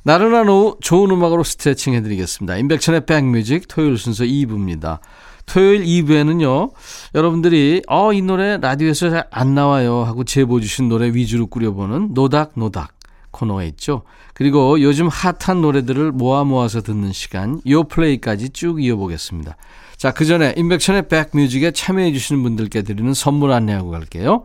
나른한 0.04 0.50
오후 0.50 0.78
좋은 0.82 1.10
음악으로 1.12 1.44
스트레칭 1.44 1.94
해드리겠습니다. 1.94 2.58
인백천의 2.58 3.06
백뮤직 3.06 3.68
토요일 3.68 3.98
순서 3.98 4.26
2부입니다. 4.26 5.00
토요일 5.46 5.84
2부에는요, 5.84 6.72
여러분들이, 7.16 7.82
어, 7.88 8.14
이 8.14 8.22
노래 8.22 8.58
라디오에서 8.58 9.10
잘 9.10 9.28
안 9.32 9.56
나와요 9.56 10.04
하고 10.04 10.24
제보 10.24 10.60
주신 10.60 10.90
노래 10.90 11.08
위주로 11.08 11.48
꾸려보는 11.48 12.14
노닥노닥 12.14 12.94
코너가 13.32 13.64
있죠. 13.64 14.04
그리고 14.34 14.80
요즘 14.82 15.08
핫한 15.08 15.62
노래들을 15.62 16.12
모아 16.12 16.44
모아서 16.44 16.82
듣는 16.82 17.12
시간, 17.14 17.62
요플레이까지 17.68 18.50
쭉 18.50 18.84
이어보겠습니다. 18.84 19.58
자, 19.98 20.12
그 20.12 20.26
전에 20.26 20.54
임백천의 20.58 21.08
백뮤직에 21.08 21.72
참여해주시는 21.72 22.44
분들께 22.44 22.82
드리는 22.84 23.14
선물 23.14 23.52
안내하고 23.52 23.90
갈게요. 23.90 24.44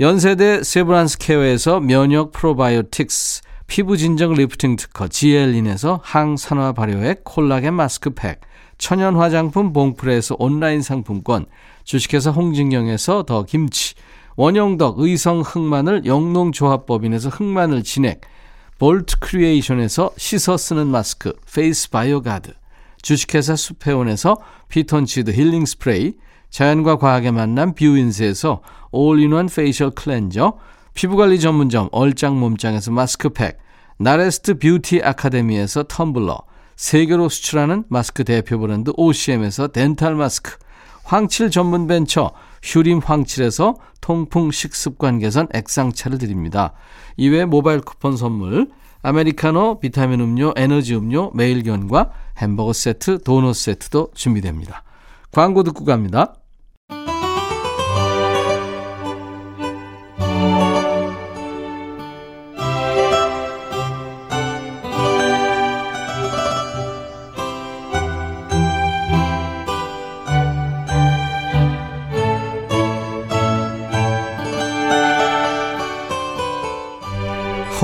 연세대 0.00 0.62
세브란스 0.62 1.18
케어에서 1.18 1.80
면역 1.80 2.32
프로바이오틱스, 2.32 3.42
피부 3.66 3.96
진정 3.96 4.32
리프팅 4.34 4.76
특허 4.76 5.08
지엘린에서 5.08 6.00
항산화 6.02 6.72
발효액 6.72 7.24
콜라겐 7.24 7.74
마스크팩, 7.74 8.40
천연 8.78 9.16
화장품 9.16 9.72
봉프레에서 9.72 10.36
온라인 10.38 10.82
상품권, 10.82 11.46
주식회사 11.84 12.30
홍진경에서 12.30 13.24
더 13.24 13.42
김치, 13.42 13.94
원영덕 14.36 15.00
의성 15.00 15.40
흑마늘 15.40 16.04
영농조합법인에서 16.04 17.30
흑마늘 17.30 17.82
진액, 17.82 18.20
볼트 18.78 19.18
크리에이션에서 19.20 20.10
씻어 20.16 20.56
쓰는 20.56 20.86
마스크 20.86 21.32
페이스 21.52 21.90
바이오 21.90 22.22
가드, 22.22 22.52
주식회사 23.02 23.56
수페온에서 23.56 24.36
피톤치드 24.68 25.32
힐링 25.32 25.64
스프레이, 25.64 26.14
자연과 26.50 26.98
과학의 26.98 27.32
만남 27.32 27.74
뷰인스에서 27.74 28.60
all-in-one 28.92 29.46
facial 29.48 29.90
cleanser, 29.90 30.58
피부관리 30.96 31.38
전문점 31.38 31.90
얼짱 31.92 32.40
몸짱에서 32.40 32.90
마스크팩, 32.90 33.58
나레스트 33.98 34.58
뷰티 34.58 35.02
아카데미에서 35.02 35.84
텀블러, 35.84 36.42
세계로 36.74 37.28
수출하는 37.28 37.84
마스크 37.88 38.24
대표 38.24 38.58
브랜드 38.58 38.92
OCM에서 38.96 39.68
덴탈 39.68 40.14
마스크, 40.14 40.56
황칠 41.04 41.50
전문 41.50 41.86
벤처 41.86 42.32
휴림 42.62 43.00
황칠에서 43.00 43.76
통풍 44.00 44.50
식습관 44.50 45.18
개선 45.18 45.48
액상차를 45.52 46.16
드립니다. 46.16 46.72
이외 47.18 47.44
모바일 47.44 47.82
쿠폰 47.82 48.16
선물, 48.16 48.70
아메리카노, 49.02 49.80
비타민 49.80 50.20
음료, 50.20 50.54
에너지 50.56 50.96
음료, 50.96 51.30
매일견과 51.34 52.10
햄버거 52.38 52.72
세트, 52.72 53.22
도넛 53.22 53.54
세트도 53.54 54.12
준비됩니다. 54.14 54.82
광고 55.30 55.62
듣고 55.62 55.84
갑니다. 55.84 56.36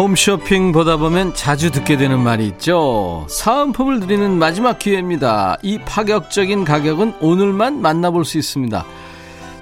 홈쇼핑 0.02 0.72
보다 0.72 0.96
보면 0.96 1.32
자주 1.32 1.70
듣게 1.70 1.96
되는 1.96 2.18
말이 2.18 2.48
있죠. 2.48 3.24
사은품을 3.30 4.00
드리는 4.00 4.36
마지막 4.36 4.80
기회입니다. 4.80 5.58
이 5.62 5.78
파격적인 5.78 6.64
가격은 6.64 7.14
오늘만 7.20 7.80
만나볼 7.80 8.24
수 8.24 8.36
있습니다. 8.36 8.84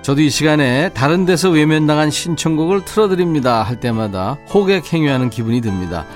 저도 0.00 0.22
이 0.22 0.30
시간에 0.30 0.88
다른 0.94 1.26
데서 1.26 1.50
외면당한 1.50 2.10
신청곡을 2.10 2.86
틀어드립니다. 2.86 3.62
할 3.62 3.80
때마다 3.80 4.38
호객 4.48 4.90
행위하는 4.90 5.28
기분이 5.28 5.60
듭니다. 5.60 6.06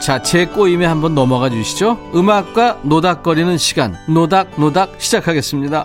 자, 0.00 0.22
제 0.22 0.46
꼬임에 0.46 0.86
한번 0.86 1.16
넘어가 1.16 1.50
주시죠. 1.50 1.98
음악과 2.14 2.78
노닥거리는 2.84 3.58
시간, 3.58 3.96
노닥노닥 4.06 4.94
시작하겠습니다. 4.98 5.84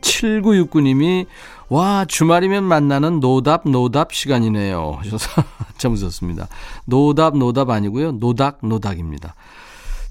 7969님이 0.00 1.26
와, 1.68 2.04
주말이면 2.06 2.64
만나는 2.64 3.20
노답, 3.20 3.68
노답 3.68 4.12
시간이네요. 4.12 4.98
하셔서 4.98 5.42
참 5.78 5.92
웃었습니다. 5.92 6.48
노답, 6.84 7.36
노답 7.36 7.70
아니고요. 7.70 8.12
노닥, 8.12 8.58
노닥입니다. 8.62 9.34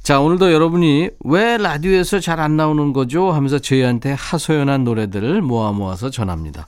자, 0.01 0.19
오늘도 0.19 0.51
여러분이 0.51 1.09
왜 1.25 1.57
라디오에서 1.57 2.19
잘 2.19 2.39
안 2.39 2.57
나오는 2.57 2.91
거죠? 2.93 3.31
하면서 3.31 3.59
저희한테 3.59 4.13
하소연한 4.13 4.83
노래들을 4.83 5.41
모아 5.43 5.71
모아서 5.71 6.09
전합니다. 6.09 6.65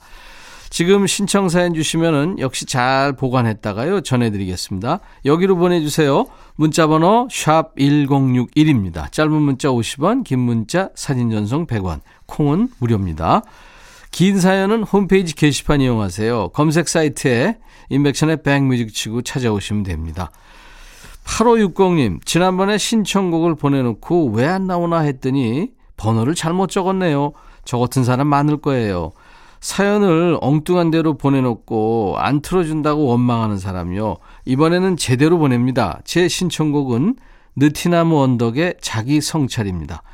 지금 0.70 1.06
신청 1.06 1.48
사연 1.48 1.74
주시면은 1.74 2.38
역시 2.38 2.66
잘 2.66 3.12
보관했다가요. 3.12 4.00
전해드리겠습니다. 4.02 5.00
여기로 5.24 5.56
보내주세요. 5.56 6.26
문자번호 6.56 7.28
샵 7.30 7.74
1061입니다. 7.76 9.10
짧은 9.10 9.32
문자 9.32 9.68
50원, 9.68 10.24
긴 10.24 10.40
문자 10.40 10.88
사진 10.94 11.30
전송 11.30 11.66
100원, 11.66 12.00
콩은 12.26 12.68
무료입니다. 12.78 13.42
긴 14.14 14.38
사연은 14.38 14.84
홈페이지 14.84 15.34
게시판 15.34 15.80
이용하세요. 15.80 16.50
검색 16.50 16.86
사이트에 16.88 17.58
인백션의 17.88 18.44
백뮤직 18.44 18.94
치고 18.94 19.22
찾아오시면 19.22 19.82
됩니다. 19.82 20.30
8560님, 21.24 22.24
지난번에 22.24 22.78
신청곡을 22.78 23.56
보내놓고 23.56 24.30
왜 24.30 24.46
안 24.46 24.68
나오나 24.68 25.00
했더니 25.00 25.72
번호를 25.96 26.36
잘못 26.36 26.70
적었네요. 26.70 27.32
저 27.64 27.78
같은 27.78 28.04
사람 28.04 28.28
많을 28.28 28.58
거예요. 28.58 29.10
사연을 29.58 30.38
엉뚱한 30.40 30.92
대로 30.92 31.14
보내놓고 31.14 32.14
안 32.16 32.40
틀어준다고 32.40 33.06
원망하는 33.06 33.58
사람이요. 33.58 34.18
이번에는 34.44 34.96
제대로 34.96 35.38
보냅니다. 35.38 35.98
제 36.04 36.28
신청곡은 36.28 37.16
느티나무 37.56 38.22
언덕의 38.22 38.76
자기 38.80 39.20
성찰입니다. 39.20 40.04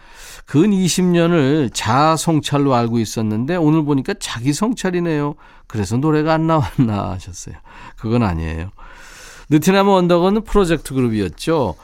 근 0.51 0.73
20년을 0.73 1.71
자아 1.73 2.17
성찰로 2.17 2.75
알고 2.75 2.99
있었는데 2.99 3.55
오늘 3.55 3.85
보니까 3.85 4.15
자기 4.19 4.53
성찰이네요. 4.53 5.37
그래서 5.69 5.97
노래가 5.97 6.35
안 6.35 6.49
나왔나 6.49 7.11
하셨어요. 7.13 7.55
그건 7.97 8.25
아니에요. 8.25 8.71
느티나무 9.49 9.95
언덕은 9.97 10.43
프로젝트 10.43 10.93
그룹이었죠. 10.93 11.77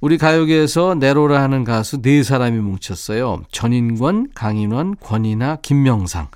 우리 0.00 0.16
가요계에서 0.16 0.94
네로라 0.94 1.42
하는 1.42 1.64
가수 1.64 2.00
네 2.00 2.22
사람이 2.22 2.58
뭉쳤어요. 2.60 3.42
전인권, 3.52 4.28
강인원, 4.34 4.96
권이나 5.00 5.56
김명상. 5.56 6.28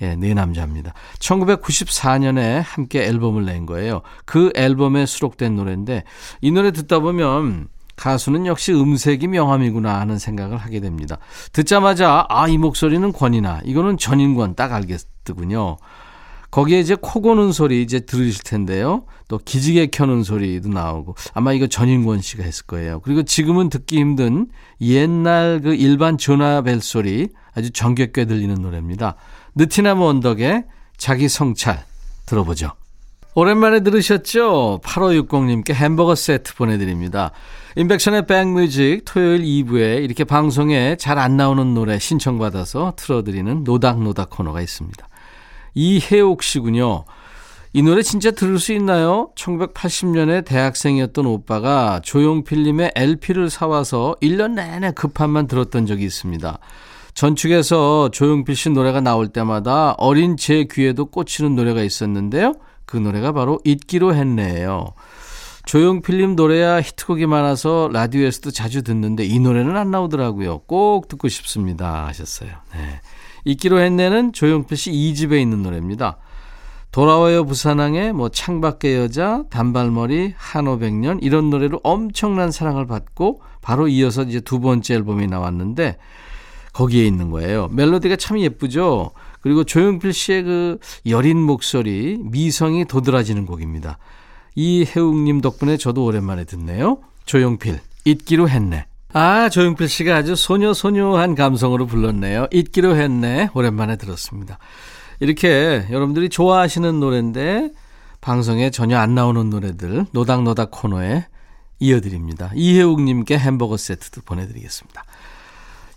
예, 0.00 0.14
네 0.14 0.32
남자입니다. 0.32 0.94
1994년에 1.18 2.62
함께 2.64 3.04
앨범을 3.04 3.44
낸 3.44 3.66
거예요. 3.66 4.00
그 4.24 4.50
앨범에 4.56 5.04
수록된 5.04 5.56
노래인데 5.56 6.04
이 6.40 6.52
노래 6.52 6.70
듣다 6.70 7.00
보면 7.00 7.68
가수는 7.98 8.46
역시 8.46 8.72
음색이 8.72 9.26
명함이구나 9.26 10.00
하는 10.00 10.18
생각을 10.18 10.56
하게 10.56 10.80
됩니다. 10.80 11.18
듣자마자 11.52 12.24
아 12.28 12.48
이 12.48 12.56
목소리는 12.56 13.12
권이나 13.12 13.60
이거는 13.64 13.98
전인권 13.98 14.54
딱 14.54 14.72
알겠더군요. 14.72 15.76
거기에 16.50 16.80
이제 16.80 16.96
코 16.98 17.20
고는 17.20 17.52
소리 17.52 17.82
이제 17.82 18.00
들으실 18.00 18.42
텐데요. 18.42 19.04
또 19.28 19.36
기지개 19.36 19.88
켜는 19.88 20.22
소리도 20.22 20.70
나오고 20.70 21.14
아마 21.34 21.52
이거 21.52 21.66
전인권 21.66 22.22
씨가 22.22 22.42
했을 22.42 22.64
거예요. 22.64 23.00
그리고 23.00 23.22
지금은 23.22 23.68
듣기 23.68 23.98
힘든 23.98 24.46
옛날 24.80 25.60
그 25.62 25.74
일반 25.74 26.16
전화 26.16 26.62
벨 26.62 26.80
소리 26.80 27.28
아주 27.54 27.70
정겹게 27.70 28.24
들리는 28.24 28.54
노래입니다. 28.54 29.16
느티나무 29.56 30.08
언덕의 30.08 30.64
자기 30.96 31.28
성찰 31.28 31.84
들어보죠. 32.24 32.70
오랜만에 33.38 33.84
들으셨죠? 33.84 34.80
8560님께 34.82 35.72
햄버거 35.72 36.16
세트 36.16 36.56
보내드립니다. 36.56 37.30
인백션의 37.76 38.26
백뮤직 38.26 39.02
토요일 39.04 39.42
2부에 39.42 40.02
이렇게 40.02 40.24
방송에 40.24 40.96
잘 40.96 41.18
안 41.18 41.36
나오는 41.36 41.72
노래 41.72 42.00
신청받아서 42.00 42.94
틀어드리는 42.96 43.62
노닥노닥 43.62 44.30
코너가 44.30 44.60
있습니다. 44.60 45.06
이혜옥 45.74 46.42
씨군요. 46.42 47.04
이 47.74 47.82
노래 47.82 48.02
진짜 48.02 48.32
들을 48.32 48.58
수 48.58 48.72
있나요? 48.72 49.30
1980년에 49.36 50.44
대학생이었던 50.44 51.24
오빠가 51.24 52.00
조용필님의 52.02 52.90
LP를 52.96 53.50
사와서 53.50 54.16
1년 54.20 54.54
내내 54.54 54.90
급한만 54.90 55.46
들었던 55.46 55.86
적이 55.86 56.06
있습니다. 56.06 56.58
전축에서 57.14 58.08
조용필 58.08 58.56
씨 58.56 58.70
노래가 58.70 59.00
나올 59.00 59.28
때마다 59.28 59.92
어린 59.92 60.36
제 60.36 60.66
귀에도 60.68 61.04
꽂히는 61.06 61.54
노래가 61.54 61.82
있었는데요. 61.82 62.54
그 62.88 62.96
노래가 62.96 63.32
바로 63.32 63.60
잊기로 63.64 64.14
했네요. 64.14 64.94
조용필님 65.66 66.36
노래야 66.36 66.80
히트곡이 66.80 67.26
많아서 67.26 67.90
라디오에서도 67.92 68.50
자주 68.50 68.82
듣는데 68.82 69.26
이 69.26 69.38
노래는 69.38 69.76
안 69.76 69.90
나오더라고요. 69.90 70.60
꼭 70.60 71.06
듣고 71.06 71.28
싶습니다. 71.28 72.06
하셨어요. 72.06 72.48
네. 72.72 73.00
있기로 73.44 73.78
했네는 73.78 74.32
조용필 74.32 74.74
씨 74.78 74.90
2집에 74.90 75.38
있는 75.38 75.62
노래입니다. 75.62 76.16
돌아와요 76.90 77.44
부산항에 77.44 78.12
뭐 78.12 78.30
창밖의 78.30 78.96
여자, 78.96 79.44
단발머리, 79.50 80.32
한오백년 80.38 81.18
이런 81.20 81.50
노래로 81.50 81.80
엄청난 81.82 82.50
사랑을 82.50 82.86
받고 82.86 83.42
바로 83.60 83.86
이어서 83.88 84.22
이제 84.22 84.40
두 84.40 84.60
번째 84.60 84.94
앨범이 84.94 85.26
나왔는데 85.26 85.98
거기에 86.72 87.04
있는 87.04 87.30
거예요. 87.30 87.68
멜로디가 87.72 88.16
참 88.16 88.38
예쁘죠. 88.38 89.10
그리고 89.48 89.64
조용필 89.64 90.12
씨의 90.12 90.42
그 90.42 90.78
여린 91.06 91.40
목소리, 91.40 92.18
미성이 92.20 92.84
도드라지는 92.84 93.46
곡입니다. 93.46 93.96
이혜웅님 94.54 95.40
덕분에 95.40 95.78
저도 95.78 96.04
오랜만에 96.04 96.44
듣네요. 96.44 96.98
조용필, 97.24 97.80
잊기로 98.04 98.50
했네. 98.50 98.84
아, 99.14 99.48
조용필 99.48 99.88
씨가 99.88 100.16
아주 100.16 100.36
소녀소녀한 100.36 101.34
감성으로 101.34 101.86
불렀네요. 101.86 102.48
잊기로 102.52 102.96
했네. 102.96 103.48
오랜만에 103.54 103.96
들었습니다. 103.96 104.58
이렇게 105.18 105.86
여러분들이 105.90 106.28
좋아하시는 106.28 107.00
노래인데 107.00 107.70
방송에 108.20 108.68
전혀 108.68 108.98
안 108.98 109.14
나오는 109.14 109.48
노래들 109.48 110.08
노닥노닥 110.12 110.70
코너에 110.72 111.24
이어드립니다. 111.78 112.50
이혜욱님께 112.54 113.38
햄버거 113.38 113.78
세트도 113.78 114.20
보내드리겠습니다. 114.26 115.04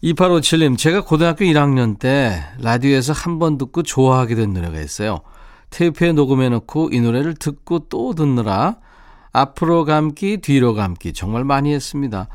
2857님, 0.04 0.78
제가 0.78 1.02
고등학교 1.02 1.46
1학년 1.46 2.00
때 2.00 2.44
라디오에서 2.60 3.14
한 3.14 3.38
번 3.38 3.58
듣고 3.58 3.84
좋아하게 3.84 4.36
된 4.36 4.54
노래가 4.54 4.80
있어요. 4.82 5.22
테이프에 5.70 6.12
녹음해놓고 6.14 6.90
이 6.92 7.00
노래를 7.00 7.36
듣고 7.36 7.88
또 7.88 8.14
듣느라 8.16 8.78
앞으로 9.32 9.86
감기, 9.86 10.38
뒤로 10.38 10.74
감기 10.74 11.14
정말 11.14 11.44
많이 11.44 11.72
했습니다. 11.74 12.28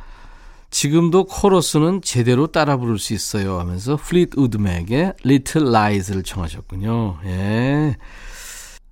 지금도 0.71 1.25
코러스는 1.25 2.03
제대로 2.03 2.47
따라 2.49 2.77
부를 2.77 2.99
수 2.99 3.15
있어요 3.15 3.59
하면서 3.59 3.97
플릿우드 3.97 4.37
맥의 4.37 5.15
Little 5.25 5.69
Lies를 5.69 6.23
청하셨군요. 6.23 7.19
예. 7.25 7.97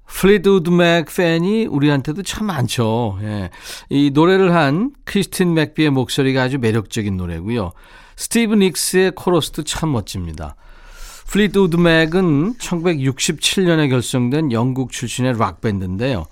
플리트우드 0.07 0.48
맥 0.48 1.07
팬이 1.14 1.66
우리한테도 1.66 2.22
참 2.22 2.46
많죠. 2.46 3.18
예. 3.22 3.50
이 3.88 4.10
노래를 4.12 4.54
한 4.54 4.92
크리스틴 5.04 5.54
맥비의 5.54 5.90
목소리가 5.90 6.42
아주 6.42 6.58
매력적인 6.58 7.16
노래고요. 7.16 7.72
스티브 8.16 8.55
닉스의 8.55 9.12
코러스도 9.14 9.62
참 9.64 9.92
멋집니다. 9.92 10.57
플리트우드 11.26 11.76
맥은 11.77 12.55
1967년에 12.59 13.88
결성된 13.88 14.53
영국 14.53 14.92
출신의 14.92 15.38
락밴드인데요. 15.38 16.27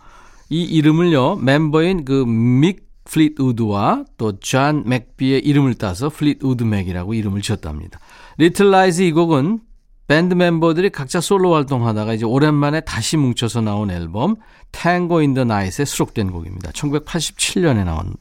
이 0.48 0.62
이름을요, 0.62 1.36
멤버인 1.36 2.04
그 2.04 2.48
믹 2.48 2.92
플릿우드와 3.04 4.04
또 4.16 4.38
존 4.38 4.84
맥비의 4.86 5.40
이름을 5.40 5.74
따서 5.74 6.08
플릿우드 6.08 6.62
맥이라고 6.62 7.14
이름을 7.14 7.42
지었답니다. 7.42 7.98
Little 8.38 8.70
Lies 8.70 9.02
이 9.02 9.12
곡은 9.12 9.60
밴드 10.06 10.34
멤버들이 10.34 10.90
각자 10.90 11.20
솔로 11.20 11.54
활동하다가 11.54 12.14
이제 12.14 12.24
오랜만에 12.24 12.80
다시 12.82 13.16
뭉쳐서 13.16 13.62
나온 13.62 13.90
앨범 13.90 14.36
탱고 14.72 15.22
인더 15.22 15.44
나잇에 15.44 15.84
수록된 15.84 16.30
곡입니다. 16.30 16.70
1987년에 16.72 17.84
나온 17.84 18.14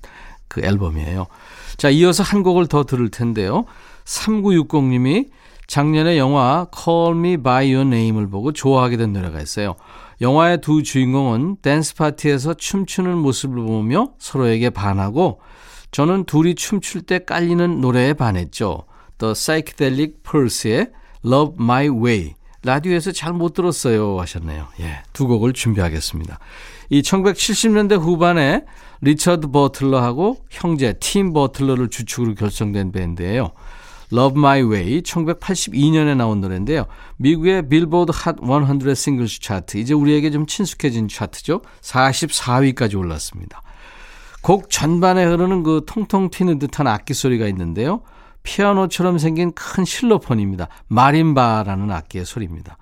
그 0.47 0.62
앨범이에요. 0.62 1.28
자, 1.77 1.89
이어서 1.89 2.23
한 2.23 2.43
곡을 2.43 2.67
더 2.67 2.84
들을 2.84 3.10
텐데요. 3.10 3.65
3960님이 4.05 5.29
작년에 5.67 6.17
영화 6.17 6.67
Call 6.75 7.17
Me 7.17 7.38
By 7.38 7.73
Your 7.73 7.88
Name을 7.88 8.29
보고 8.29 8.51
좋아하게 8.51 8.97
된 8.97 9.13
노래가 9.13 9.39
있어요. 9.41 9.75
영화의 10.19 10.62
두 10.62 10.84
주인공은 10.84 11.57
댄스 11.62 11.95
파티에서 11.95 12.53
춤추는 12.55 13.17
모습을 13.17 13.63
보며 13.63 14.12
서로에게 14.19 14.69
반하고 14.69 15.39
저는 15.91 16.25
둘이 16.25 16.55
춤출 16.55 17.01
때 17.01 17.19
깔리는 17.19 17.81
노래에 17.81 18.13
반했죠. 18.13 18.84
The 19.17 19.34
Psychedelic 19.34 20.23
Furs의 20.23 20.91
Love 21.25 21.55
My 21.60 21.88
Way. 21.89 22.36
라디오에서 22.63 23.12
잘 23.12 23.34
못 23.34 23.54
들었어요 23.54 24.19
하셨네요. 24.19 24.67
예, 24.82 25.04
두 25.13 25.28
곡을 25.28 25.54
준비하겠습니다. 25.54 26.38
이 26.89 27.02
1970년대 27.02 28.00
후반에 28.00 28.65
리처드 29.02 29.47
버틀러하고 29.47 30.38
형제 30.50 30.93
팀 31.00 31.34
버틀러를 31.34 31.89
주축으로 31.89 32.36
결성된 32.36 32.91
밴드예요. 32.91 33.52
Love 34.13 34.38
My 34.38 34.62
Way 34.62 35.02
1982년에 35.02 36.15
나온 36.17 36.41
노래인데요. 36.41 36.86
미국의 37.17 37.69
빌보드 37.69 38.12
Hot 38.13 38.36
100 38.41 38.95
Singles 38.95 39.39
차트 39.39 39.78
이제 39.78 39.93
우리에게 39.93 40.30
좀 40.30 40.45
친숙해진 40.45 41.08
차트죠. 41.08 41.62
44위까지 41.82 43.00
올랐습니다. 43.00 43.62
곡 44.41 44.69
전반에 44.69 45.24
흐르는 45.24 45.63
그 45.63 45.84
통통 45.88 46.30
튀는 46.30 46.60
듯한 46.60 46.88
악기 46.88 47.13
소리가 47.13 47.47
있는데요. 47.47 48.02
피아노처럼 48.43 49.17
생긴 49.17 49.51
큰 49.54 49.86
실로폰입니다. 49.86 50.67
마림바라는 50.88 51.91
악기의 51.91 52.25
소리입니다. 52.25 52.77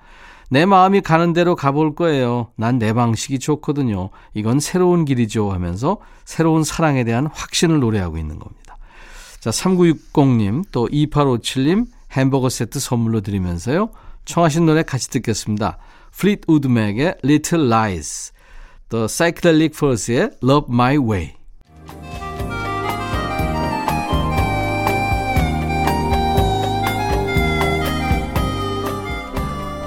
내 0.50 0.66
마음이 0.66 1.02
가는 1.02 1.34
대로 1.34 1.56
가볼 1.56 1.94
거예요. 1.96 2.52
난 2.56 2.80
내 2.80 2.94
방식이 2.94 3.38
좋거든요. 3.40 4.10
이건 4.34 4.60
새로운 4.60 5.06
길이죠 5.06 5.52
하면서 5.52 5.98
새로운 6.26 6.64
사랑에 6.64 7.04
대한 7.04 7.28
확신을 7.28 7.80
노래하고 7.80 8.18
있는 8.18 8.40
겁니다. 8.40 8.78
자, 9.40 9.52
3960님, 9.52 10.66
또 10.72 10.88
2857님 10.88 11.88
햄버거 12.12 12.50
세트 12.50 12.80
선물로 12.80 13.22
드리면서요. 13.22 13.92
청하신 14.26 14.66
노래 14.66 14.84
같이 14.84 15.10
듣겠습니다. 15.12 15.78
플릿 16.12 16.42
우드맥의 16.48 17.16
Little 17.24 17.68
Lies, 17.68 18.34
또 18.90 19.06
Psychedelic 19.06 19.74
Force의 19.76 20.32
Love 20.44 20.74
My 20.74 20.98
Way. 20.98 21.39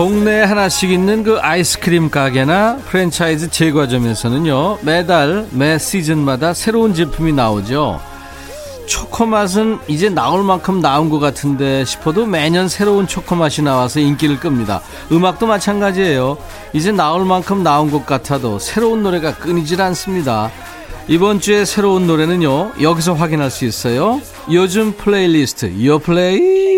동네에 0.00 0.44
하나씩 0.44 0.90
있는 0.90 1.22
그 1.22 1.38
아이스크림 1.42 2.08
가게나 2.08 2.78
프랜차이즈 2.88 3.50
제과점에서는요, 3.50 4.78
매달, 4.80 5.46
매 5.50 5.76
시즌마다 5.76 6.54
새로운 6.54 6.94
제품이 6.94 7.34
나오죠. 7.34 8.00
초코 8.86 9.26
맛은 9.26 9.78
이제 9.88 10.08
나올 10.08 10.42
만큼 10.42 10.80
나온 10.80 11.10
것 11.10 11.18
같은데 11.18 11.84
싶어도 11.84 12.24
매년 12.24 12.66
새로운 12.66 13.06
초코 13.06 13.34
맛이 13.34 13.60
나와서 13.60 14.00
인기를 14.00 14.40
끕니다. 14.40 14.80
음악도 15.12 15.46
마찬가지예요. 15.46 16.38
이제 16.72 16.92
나올 16.92 17.26
만큼 17.26 17.62
나온 17.62 17.90
것 17.90 18.06
같아도 18.06 18.58
새로운 18.58 19.02
노래가 19.02 19.34
끊이질 19.34 19.82
않습니다. 19.82 20.50
이번 21.08 21.40
주에 21.40 21.66
새로운 21.66 22.06
노래는요, 22.06 22.72
여기서 22.80 23.12
확인할 23.12 23.50
수 23.50 23.66
있어요. 23.66 24.22
요즘 24.50 24.94
플레이리스트, 24.96 25.66
요플레이. 25.76 26.69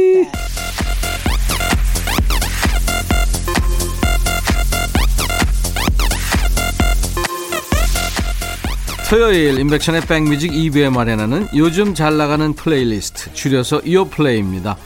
토요일 9.12 9.59
임백천의 9.59 10.00
백뮤직 10.07 10.53
2부에 10.53 10.90
마련하는 10.90 11.46
요즘 11.55 11.92
잘 11.92 12.16
나가는 12.16 12.55
플레이리스트 12.55 13.35
줄여서 13.35 13.83
요플레이입니다. 13.85 14.78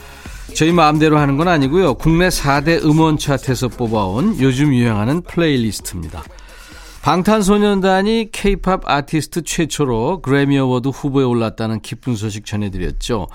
저희 0.53 0.73
마음대로 0.73 1.17
하는 1.17 1.37
건 1.37 1.47
아니고요. 1.47 1.93
국내 1.93 2.27
4대 2.27 2.83
음원 2.83 3.17
차트에서 3.17 3.69
뽑아온 3.69 4.37
요즘 4.41 4.73
유행하는 4.73 5.21
플레이리스트입니다. 5.21 6.25
방탄소년단이 7.03 8.31
케이팝 8.33 8.81
아티스트 8.89 9.43
최초로 9.43 10.21
그래미 10.21 10.59
어워드 10.59 10.89
후보에 10.89 11.23
올랐다는 11.23 11.79
기쁜 11.79 12.17
소식 12.17 12.45
전해드렸죠. 12.45 13.27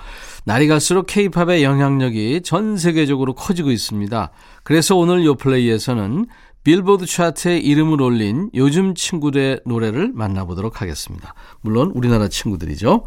날이 0.45 0.67
갈수록 0.67 1.07
케이팝의 1.07 1.63
영향력이 1.63 2.41
전 2.43 2.77
세계적으로 2.77 3.33
커지고 3.33 3.71
있습니다. 3.71 4.29
그래서 4.61 4.95
오늘 4.95 5.25
요플레이에서는 5.25 6.27
빌보드 6.63 7.05
차트에 7.05 7.57
이름을 7.59 8.01
올린 8.01 8.49
요즘 8.53 8.95
친구들의 8.95 9.61
노래를 9.65 10.11
만나보도록 10.13 10.81
하겠습니다. 10.81 11.33
물론 11.61 11.91
우리나라 11.93 12.27
친구들이죠. 12.27 13.03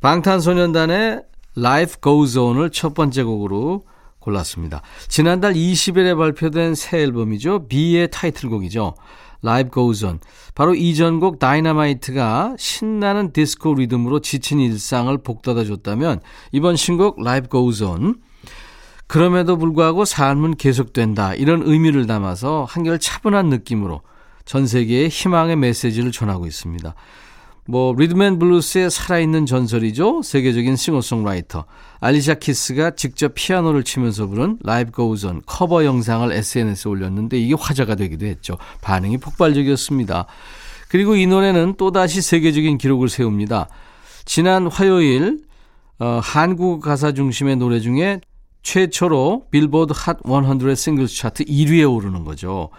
방탄소년단의 0.00 1.22
Life 1.56 1.96
Goes 2.02 2.38
On을 2.38 2.70
첫 2.70 2.94
번째 2.94 3.22
곡으로 3.24 3.84
골랐습니다. 4.18 4.82
지난달 5.08 5.54
20일에 5.54 6.16
발표된 6.16 6.74
새 6.74 6.98
앨범이죠. 6.98 7.66
B의 7.68 8.10
타이틀곡이죠. 8.10 8.94
Live 9.44 9.70
Goes 9.72 10.04
On. 10.04 10.18
바로 10.54 10.74
이전 10.74 11.20
곡 11.20 11.38
다이너마이트가 11.38 12.56
신나는 12.58 13.32
디스코 13.32 13.74
리듬으로 13.74 14.20
지친 14.20 14.60
일상을 14.60 15.16
복돋아 15.18 15.64
줬다면 15.64 16.20
이번 16.52 16.76
신곡 16.76 17.20
Live 17.20 17.48
Goes 17.50 17.82
On 17.82 18.16
그럼에도 19.08 19.56
불구하고 19.56 20.04
삶은 20.04 20.56
계속된다. 20.56 21.34
이런 21.34 21.62
의미를 21.64 22.06
담아서 22.06 22.66
한결 22.68 22.98
차분한 22.98 23.48
느낌으로 23.48 24.02
전 24.44 24.66
세계에 24.66 25.08
희망의 25.08 25.56
메시지를 25.56 26.12
전하고 26.12 26.46
있습니다. 26.46 26.94
뭐 27.66 27.94
리듬 27.94 28.23
앤 28.23 28.38
블루스의 28.38 28.90
살아있는 28.90 29.44
전설이죠. 29.46 30.22
세계적인 30.22 30.76
싱어송라이터 30.76 31.64
알리샤 32.00 32.34
키스가 32.34 32.92
직접 32.92 33.32
피아노를 33.34 33.82
치면서 33.82 34.26
부른 34.26 34.58
Life 34.62 34.90
Goes 34.92 35.25
On 35.25 35.42
커버 35.44 35.84
영상을 35.84 36.30
SNS에 36.32 36.90
올렸는데 36.90 37.38
이게 37.38 37.54
화제가 37.58 37.94
되기도 37.94 38.24
했죠. 38.26 38.56
반응이 38.80 39.18
폭발적이었습니다. 39.18 40.26
그리고 40.88 41.16
이 41.16 41.26
노래는 41.26 41.74
또다시 41.76 42.22
세계적인 42.22 42.78
기록을 42.78 43.08
세웁니다. 43.08 43.68
지난 44.24 44.66
화요일 44.66 45.40
어, 45.98 46.20
한국 46.22 46.80
가사 46.80 47.12
중심의 47.12 47.56
노래 47.56 47.80
중에 47.80 48.20
최초로 48.62 49.46
빌보드 49.50 49.92
Hot 49.96 50.18
100 50.22 50.76
Singles 50.76 51.16
차트 51.16 51.44
1위에 51.44 51.90
오르는 51.92 52.24
거죠. 52.24 52.70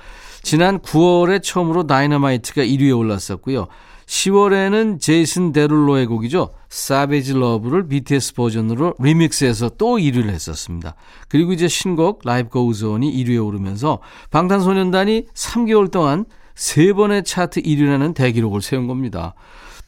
지난 0.42 0.80
9월에 0.80 1.42
처음으로 1.44 1.88
Dynamite가 1.88 2.62
1위에 2.64 2.98
올랐었고요. 2.98 3.68
10월에는 4.06 5.00
제이슨 5.00 5.52
데룰로의 5.52 6.08
곡이죠. 6.08 6.50
Savage 6.70 7.34
Love를 7.34 7.88
BTS 7.88 8.34
버전으로 8.34 8.96
리믹스해서 9.00 9.70
또 9.78 9.98
1위를 9.98 10.30
했었습니다. 10.30 10.96
그리고 11.28 11.54
이제 11.54 11.68
신곡 11.68 12.22
Life 12.24 12.50
Goes 12.50 12.86
On이 12.86 13.12
1위에 13.24 13.46
오르면서 13.46 14.00
방탄소년단이 14.32 15.28
3개월 15.34 15.92
동안 15.92 16.26
3번의 16.56 17.24
차트 17.24 17.62
1위라는 17.62 18.16
대기록을 18.16 18.64
세운 18.64 18.88
겁니다. 18.88 19.36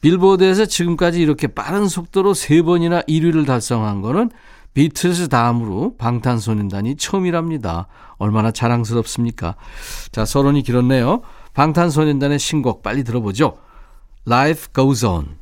빌보드에서 0.02 0.66
지금까지 0.66 1.20
이렇게 1.20 1.48
빠른 1.48 1.88
속도로 1.88 2.32
3번이나 2.32 3.06
1위를 3.08 3.44
달성한 3.46 4.02
거는 4.02 4.30
비틀즈 4.74 5.28
다음으로 5.28 5.96
방탄소년단이 5.98 6.96
처음이랍니다. 6.96 7.88
얼마나 8.16 8.50
자랑스럽습니까? 8.50 9.56
자, 10.12 10.24
서론이 10.24 10.62
길었네요. 10.62 11.22
방탄소년단의 11.54 12.38
신곡 12.38 12.82
빨리 12.82 13.04
들어보죠. 13.04 13.58
Life 14.26 14.72
Goes 14.74 15.04
On. 15.04 15.36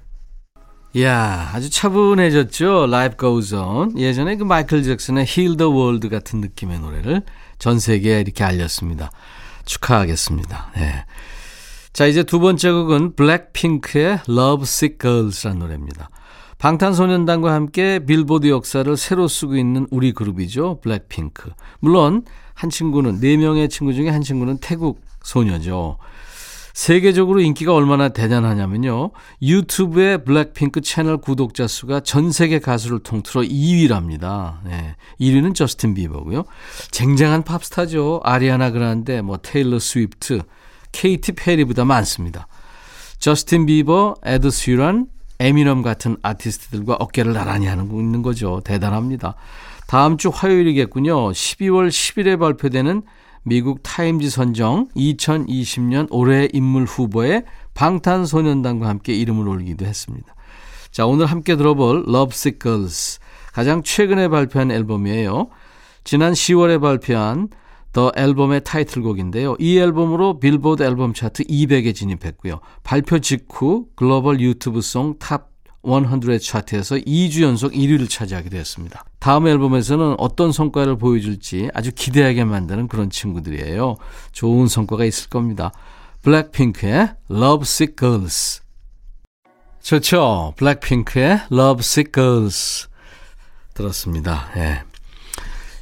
이야, 0.94 1.50
아주 1.54 1.70
차분해졌죠? 1.70 2.84
Life 2.84 3.16
Goes 3.18 3.54
On. 3.54 3.96
예전에 3.96 4.36
그 4.36 4.44
마이클 4.44 4.82
잭슨의 4.82 5.26
Heal 5.28 5.56
the 5.56 5.70
World 5.70 6.08
같은 6.08 6.40
느낌의 6.40 6.80
노래를 6.80 7.22
전 7.58 7.78
세계에 7.78 8.20
이렇게 8.20 8.42
알렸습니다. 8.42 9.10
축하하겠습니다. 9.66 10.72
네. 10.74 11.04
자, 11.92 12.06
이제 12.06 12.22
두 12.24 12.40
번째 12.40 12.72
곡은 12.72 13.14
블랙핑크의 13.14 14.20
Love 14.28 14.62
Sick 14.62 14.98
Girls라는 14.98 15.60
노래입니다. 15.60 16.10
방탄소년단과 16.60 17.54
함께 17.54 18.00
빌보드 18.00 18.48
역사를 18.48 18.94
새로 18.98 19.28
쓰고 19.28 19.56
있는 19.56 19.86
우리 19.90 20.12
그룹이죠. 20.12 20.80
블랙핑크. 20.82 21.50
물론 21.80 22.22
한 22.52 22.68
친구는 22.68 23.18
네 23.18 23.38
명의 23.38 23.70
친구 23.70 23.94
중에 23.94 24.10
한 24.10 24.20
친구는 24.20 24.58
태국 24.58 25.00
소녀죠. 25.22 25.96
세계적으로 26.74 27.40
인기가 27.40 27.74
얼마나 27.74 28.10
대단하냐면요. 28.10 29.10
유튜브의 29.40 30.22
블랙핑크 30.24 30.82
채널 30.82 31.16
구독자 31.16 31.66
수가 31.66 32.00
전 32.00 32.30
세계 32.30 32.58
가수를 32.58 32.98
통틀어 33.00 33.42
2위랍니다. 33.42 34.58
네. 34.64 34.96
1위는 35.18 35.54
저스틴 35.54 35.94
비버고요. 35.94 36.44
쟁쟁한 36.90 37.42
팝스타죠. 37.42 38.20
아리아나 38.22 38.70
그란데, 38.70 39.22
뭐 39.22 39.38
테일러 39.38 39.78
스위프트, 39.78 40.42
케이티 40.92 41.32
페리보다 41.32 41.86
많습니다. 41.86 42.46
저스틴 43.18 43.66
비버, 43.66 44.16
에드 44.22 44.50
시런, 44.50 45.06
에미넴 45.40 45.82
같은 45.82 46.16
아티스트들과 46.22 46.94
어깨를 47.00 47.32
나란히 47.32 47.66
하고 47.66 47.88
있는 47.98 48.22
거죠. 48.22 48.60
대단합니다. 48.62 49.34
다음 49.88 50.18
주 50.18 50.28
화요일이겠군요. 50.28 51.32
12월 51.32 51.88
10일에 51.88 52.38
발표되는 52.38 53.02
미국 53.42 53.82
타임지 53.82 54.28
선정 54.28 54.88
2020년 54.94 56.08
올해 56.10 56.46
인물 56.52 56.84
후보에 56.84 57.44
방탄소년단과 57.74 58.86
함께 58.86 59.14
이름을 59.14 59.48
올리기도 59.48 59.86
했습니다. 59.86 60.34
자, 60.90 61.06
오늘 61.06 61.26
함께 61.26 61.56
들어볼 61.56 62.04
Lovesick 62.06 62.58
Girls. 62.60 63.18
가장 63.52 63.82
최근에 63.82 64.28
발표한 64.28 64.70
앨범이에요. 64.70 65.48
지난 66.04 66.34
10월에 66.34 66.80
발표한 66.80 67.48
더 67.92 68.12
앨범의 68.16 68.62
타이틀곡인데요. 68.64 69.56
이 69.58 69.78
앨범으로 69.78 70.38
빌보드 70.38 70.82
앨범 70.82 71.12
차트 71.12 71.44
200에 71.44 71.94
진입했고요. 71.94 72.60
발표 72.82 73.18
직후 73.18 73.86
글로벌 73.96 74.40
유튜브 74.40 74.80
송탑 74.80 75.50
100 75.82 76.40
차트에서 76.42 76.96
2주 76.96 77.42
연속 77.42 77.72
1위를 77.72 78.08
차지하게 78.08 78.50
되었습니다. 78.50 79.04
다음 79.18 79.48
앨범에서는 79.48 80.16
어떤 80.18 80.52
성과를 80.52 80.98
보여줄지 80.98 81.70
아주 81.72 81.90
기대하게 81.94 82.44
만드는 82.44 82.88
그런 82.88 83.10
친구들이에요. 83.10 83.96
좋은 84.32 84.66
성과가 84.66 85.04
있을 85.04 85.30
겁니다. 85.30 85.72
블랙핑크의 86.22 87.14
Lovesick 87.30 87.96
Girls. 87.96 88.60
좋죠. 89.82 90.52
블랙핑크의 90.56 91.40
Lovesick 91.50 92.12
Girls. 92.12 92.88
들었습니다. 93.72 94.50
예. 94.56 94.89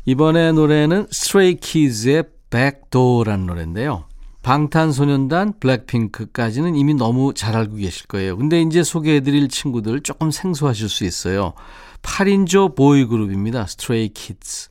이번에 0.09 0.53
노래는 0.53 1.09
Stray 1.13 1.57
Kids의 1.57 2.25
Backdoor라는 2.49 3.45
노래인데요. 3.45 4.05
방탄소년단, 4.43 5.61
블랙핑크까지는 5.61 6.77
이미 6.77 6.95
너무 6.95 7.35
잘 7.35 7.55
알고 7.55 7.77
계실 7.77 8.07
거예요. 8.07 8.39
근데 8.39 8.63
이제 8.63 8.83
소개해드릴 8.83 9.49
친구들 9.49 10.01
조금 10.01 10.31
생소하실 10.31 10.89
수 10.89 11.05
있어요. 11.05 11.53
8인조 12.01 12.75
보이그룹입니다. 12.75 13.67
스트레이 13.67 14.09
키즈. 14.09 14.71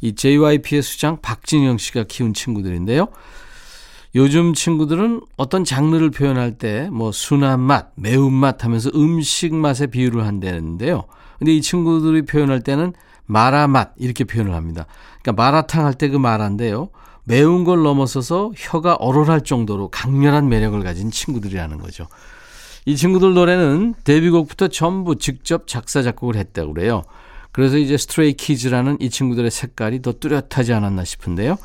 이 0.00 0.12
JYP의 0.16 0.82
수장 0.82 1.20
박진영 1.22 1.78
씨가 1.78 2.06
키운 2.08 2.34
친구들인데요. 2.34 3.06
요즘 4.16 4.54
친구들은 4.54 5.20
어떤 5.36 5.64
장르를 5.64 6.10
표현할 6.10 6.58
때 6.58 6.88
뭐 6.90 7.12
순한 7.12 7.60
맛, 7.60 7.92
매운맛 7.94 8.64
하면서 8.64 8.90
음식 8.92 9.54
맛에 9.54 9.86
비유를 9.86 10.26
한다는데요. 10.26 11.04
근데 11.38 11.54
이 11.54 11.62
친구들이 11.62 12.22
표현할 12.22 12.60
때는 12.62 12.92
마라맛 13.26 13.92
이렇게 13.96 14.24
표현을 14.24 14.54
합니다. 14.54 14.86
그러니까 15.22 15.42
마라탕 15.42 15.84
할 15.86 15.94
때 15.94 16.08
그 16.08 16.16
마라인데요. 16.16 16.90
매운 17.24 17.64
걸 17.64 17.82
넘어서서 17.82 18.52
혀가 18.54 18.96
얼얼할 18.96 19.40
정도로 19.42 19.88
강렬한 19.88 20.48
매력을 20.48 20.78
가진 20.82 21.10
친구들이라는 21.10 21.78
거죠. 21.78 22.06
이 22.84 22.96
친구들 22.96 23.32
노래는 23.32 23.94
데뷔곡부터 24.04 24.68
전부 24.68 25.16
직접 25.16 25.66
작사 25.66 26.02
작곡을 26.02 26.36
했다고 26.36 26.74
그래요. 26.74 27.02
그래서 27.50 27.78
이제 27.78 27.96
스트레이 27.96 28.34
키즈라는 28.34 28.98
이 29.00 29.08
친구들의 29.08 29.50
색깔이 29.50 30.02
더 30.02 30.12
뚜렷하지 30.12 30.74
않았나 30.74 31.04
싶은데요. 31.04 31.56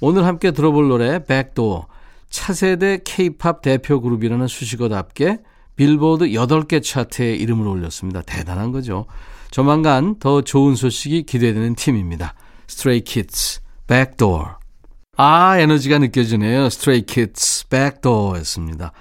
오늘 0.00 0.26
함께 0.26 0.52
들어볼 0.52 0.88
노래 0.88 1.24
Backdoor 1.24 1.86
차세대 2.28 3.00
케이팝 3.04 3.62
대표 3.62 4.00
그룹이라는 4.00 4.46
수식어답게 4.46 5.38
빌보드 5.74 6.26
8개 6.26 6.82
차트에 6.84 7.34
이름을 7.34 7.66
올렸습니다. 7.66 8.22
대단한 8.22 8.70
거죠. 8.70 9.06
조만간 9.50 10.18
더 10.18 10.42
좋은 10.42 10.74
소식이 10.74 11.24
기대되는 11.24 11.74
팀입니다. 11.74 12.34
스트레이 12.66 13.00
키즈 13.00 13.60
Backdoor 13.86 14.58
아, 15.16 15.58
에너지가 15.58 15.98
느껴지네요. 15.98 16.70
스트레이 16.70 17.02
키즈 17.02 17.68
Backdoor였습니다. 17.68 18.92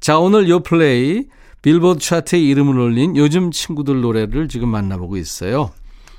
자, 0.00 0.18
오늘 0.18 0.48
요 0.48 0.60
플레이 0.60 1.24
빌보드 1.62 2.00
차트에 2.00 2.38
이름을 2.38 2.78
올린 2.78 3.16
요즘 3.16 3.50
친구들 3.50 4.00
노래를 4.00 4.48
지금 4.48 4.68
만나보고 4.68 5.16
있어요. 5.16 5.70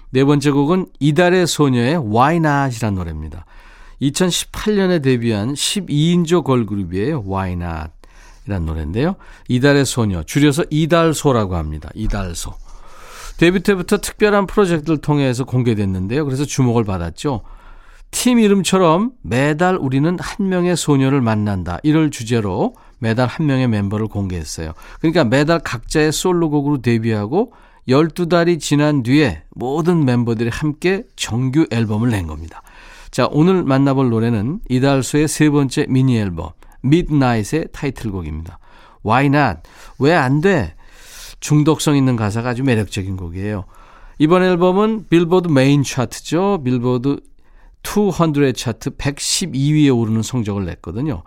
네 0.09 0.23
번째 0.23 0.51
곡은 0.51 0.87
이달의 0.99 1.47
소녀의 1.47 1.95
Why 1.97 2.37
Not이란 2.37 2.95
노래입니다. 2.95 3.45
2018년에 4.01 5.03
데뷔한 5.03 5.53
12인조 5.53 6.43
걸그룹이에요. 6.43 7.23
Why 7.27 7.53
Not 7.53 7.91
이란 8.47 8.65
노래인데요. 8.65 9.15
이달의 9.49 9.85
소녀, 9.85 10.23
줄여서 10.23 10.65
이달소라고 10.69 11.55
합니다. 11.55 11.89
이달소. 11.93 12.66
데뷔 13.37 13.59
때부터 13.59 13.97
특별한 13.97 14.47
프로젝트를 14.47 14.97
통해서 14.99 15.43
공개됐는데요. 15.43 16.25
그래서 16.25 16.45
주목을 16.45 16.83
받았죠. 16.83 17.41
팀 18.09 18.39
이름처럼 18.39 19.11
매달 19.21 19.75
우리는 19.75 20.17
한 20.19 20.49
명의 20.49 20.75
소녀를 20.75 21.21
만난다. 21.21 21.77
이럴 21.83 22.09
주제로 22.09 22.73
매달 22.99 23.27
한 23.27 23.45
명의 23.45 23.67
멤버를 23.67 24.07
공개했어요. 24.07 24.73
그러니까 24.99 25.23
매달 25.23 25.59
각자의 25.59 26.11
솔로곡으로 26.11 26.81
데뷔하고 26.81 27.53
12달이 27.87 28.59
지난 28.59 29.03
뒤에 29.03 29.43
모든 29.51 30.03
멤버들이 30.03 30.49
함께 30.49 31.03
정규 31.15 31.67
앨범을 31.69 32.09
낸 32.09 32.27
겁니다. 32.27 32.61
자, 33.11 33.27
오늘 33.31 33.63
만나볼 33.63 34.09
노래는 34.09 34.59
이달소의 34.69 35.27
세 35.27 35.49
번째 35.49 35.85
미니 35.87 36.17
앨범 36.17 36.49
Midnight의 36.83 37.67
타이틀곡입니다. 37.71 38.59
Why 39.05 39.27
not? 39.27 39.61
왜 39.99 40.13
안 40.13 40.41
돼? 40.41 40.75
중독성 41.39 41.95
있는 41.95 42.15
가사가 42.15 42.49
아주 42.49 42.63
매력적인 42.63 43.17
곡이에요. 43.17 43.65
이번 44.19 44.43
앨범은 44.43 45.07
빌보드 45.09 45.47
메인 45.49 45.83
차트죠. 45.83 46.61
빌보드 46.63 47.17
200 47.83 48.55
차트 48.55 48.91
112위에 48.91 49.95
오르는 49.95 50.21
성적을 50.21 50.65
냈거든요. 50.65 51.23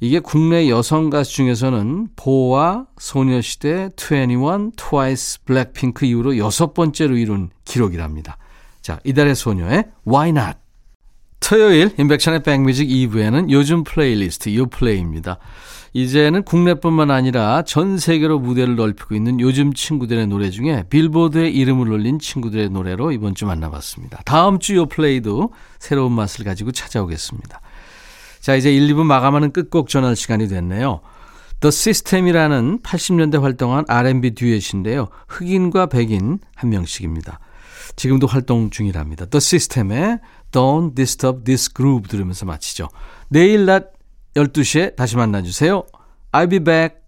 이게 0.00 0.20
국내 0.20 0.68
여성 0.68 1.08
가수 1.08 1.32
중에서는 1.32 2.08
보아, 2.16 2.86
소녀시대, 2.98 3.90
21, 3.96 4.72
트와이스, 4.76 5.44
블랙핑크 5.44 6.04
이후로 6.04 6.36
여섯 6.36 6.74
번째로 6.74 7.16
이룬 7.16 7.50
기록이랍니다. 7.64 8.36
자, 8.82 9.00
이달의 9.04 9.34
소녀의 9.34 9.84
Why 10.06 10.30
Not? 10.30 10.58
토요일 11.40 11.92
인백션의 11.98 12.42
백뮤직 12.42 12.88
2부에는 12.88 13.50
요즘 13.50 13.84
플레이리스트 13.84 14.54
요플레이입니다. 14.54 15.38
이제는 15.96 16.42
국내뿐만 16.42 17.10
아니라 17.10 17.62
전 17.62 17.96
세계로 17.96 18.38
무대를 18.38 18.76
넓히고 18.76 19.14
있는 19.14 19.40
요즘 19.40 19.72
친구들의 19.72 20.26
노래 20.26 20.50
중에 20.50 20.84
빌보드에 20.90 21.48
이름을 21.48 21.90
올린 21.90 22.18
친구들의 22.18 22.68
노래로 22.68 23.12
이번 23.12 23.34
주 23.34 23.46
만나봤습니다. 23.46 24.20
다음 24.26 24.58
주 24.58 24.76
요플레이도 24.76 25.54
새로운 25.78 26.12
맛을 26.12 26.44
가지고 26.44 26.70
찾아오겠습니다. 26.70 27.62
자, 28.40 28.56
이제 28.56 28.70
1, 28.70 28.88
2부 28.88 29.04
마감하는 29.04 29.52
끝곡 29.52 29.88
전할 29.88 30.16
시간이 30.16 30.48
됐네요. 30.48 31.00
The 31.60 31.68
System이라는 31.68 32.80
80년대 32.82 33.40
활동한 33.40 33.86
R&B 33.88 34.34
듀엣인데요. 34.34 35.08
흑인과 35.28 35.86
백인 35.86 36.40
한 36.54 36.68
명씩입니다. 36.68 37.40
지금도 37.96 38.26
활동 38.26 38.68
중이랍니다. 38.68 39.24
The 39.24 39.38
System의 39.38 40.18
Don't 40.52 40.94
Disturb 40.94 41.44
This 41.44 41.72
Groove 41.72 42.10
들으면서 42.10 42.44
마치죠. 42.44 42.90
내일 43.30 43.64
낮 43.64 43.95
12시에 44.36 44.94
다시 44.96 45.16
만나주세요. 45.16 45.86
I'll 46.32 46.50
be 46.50 46.58
back. 46.58 47.05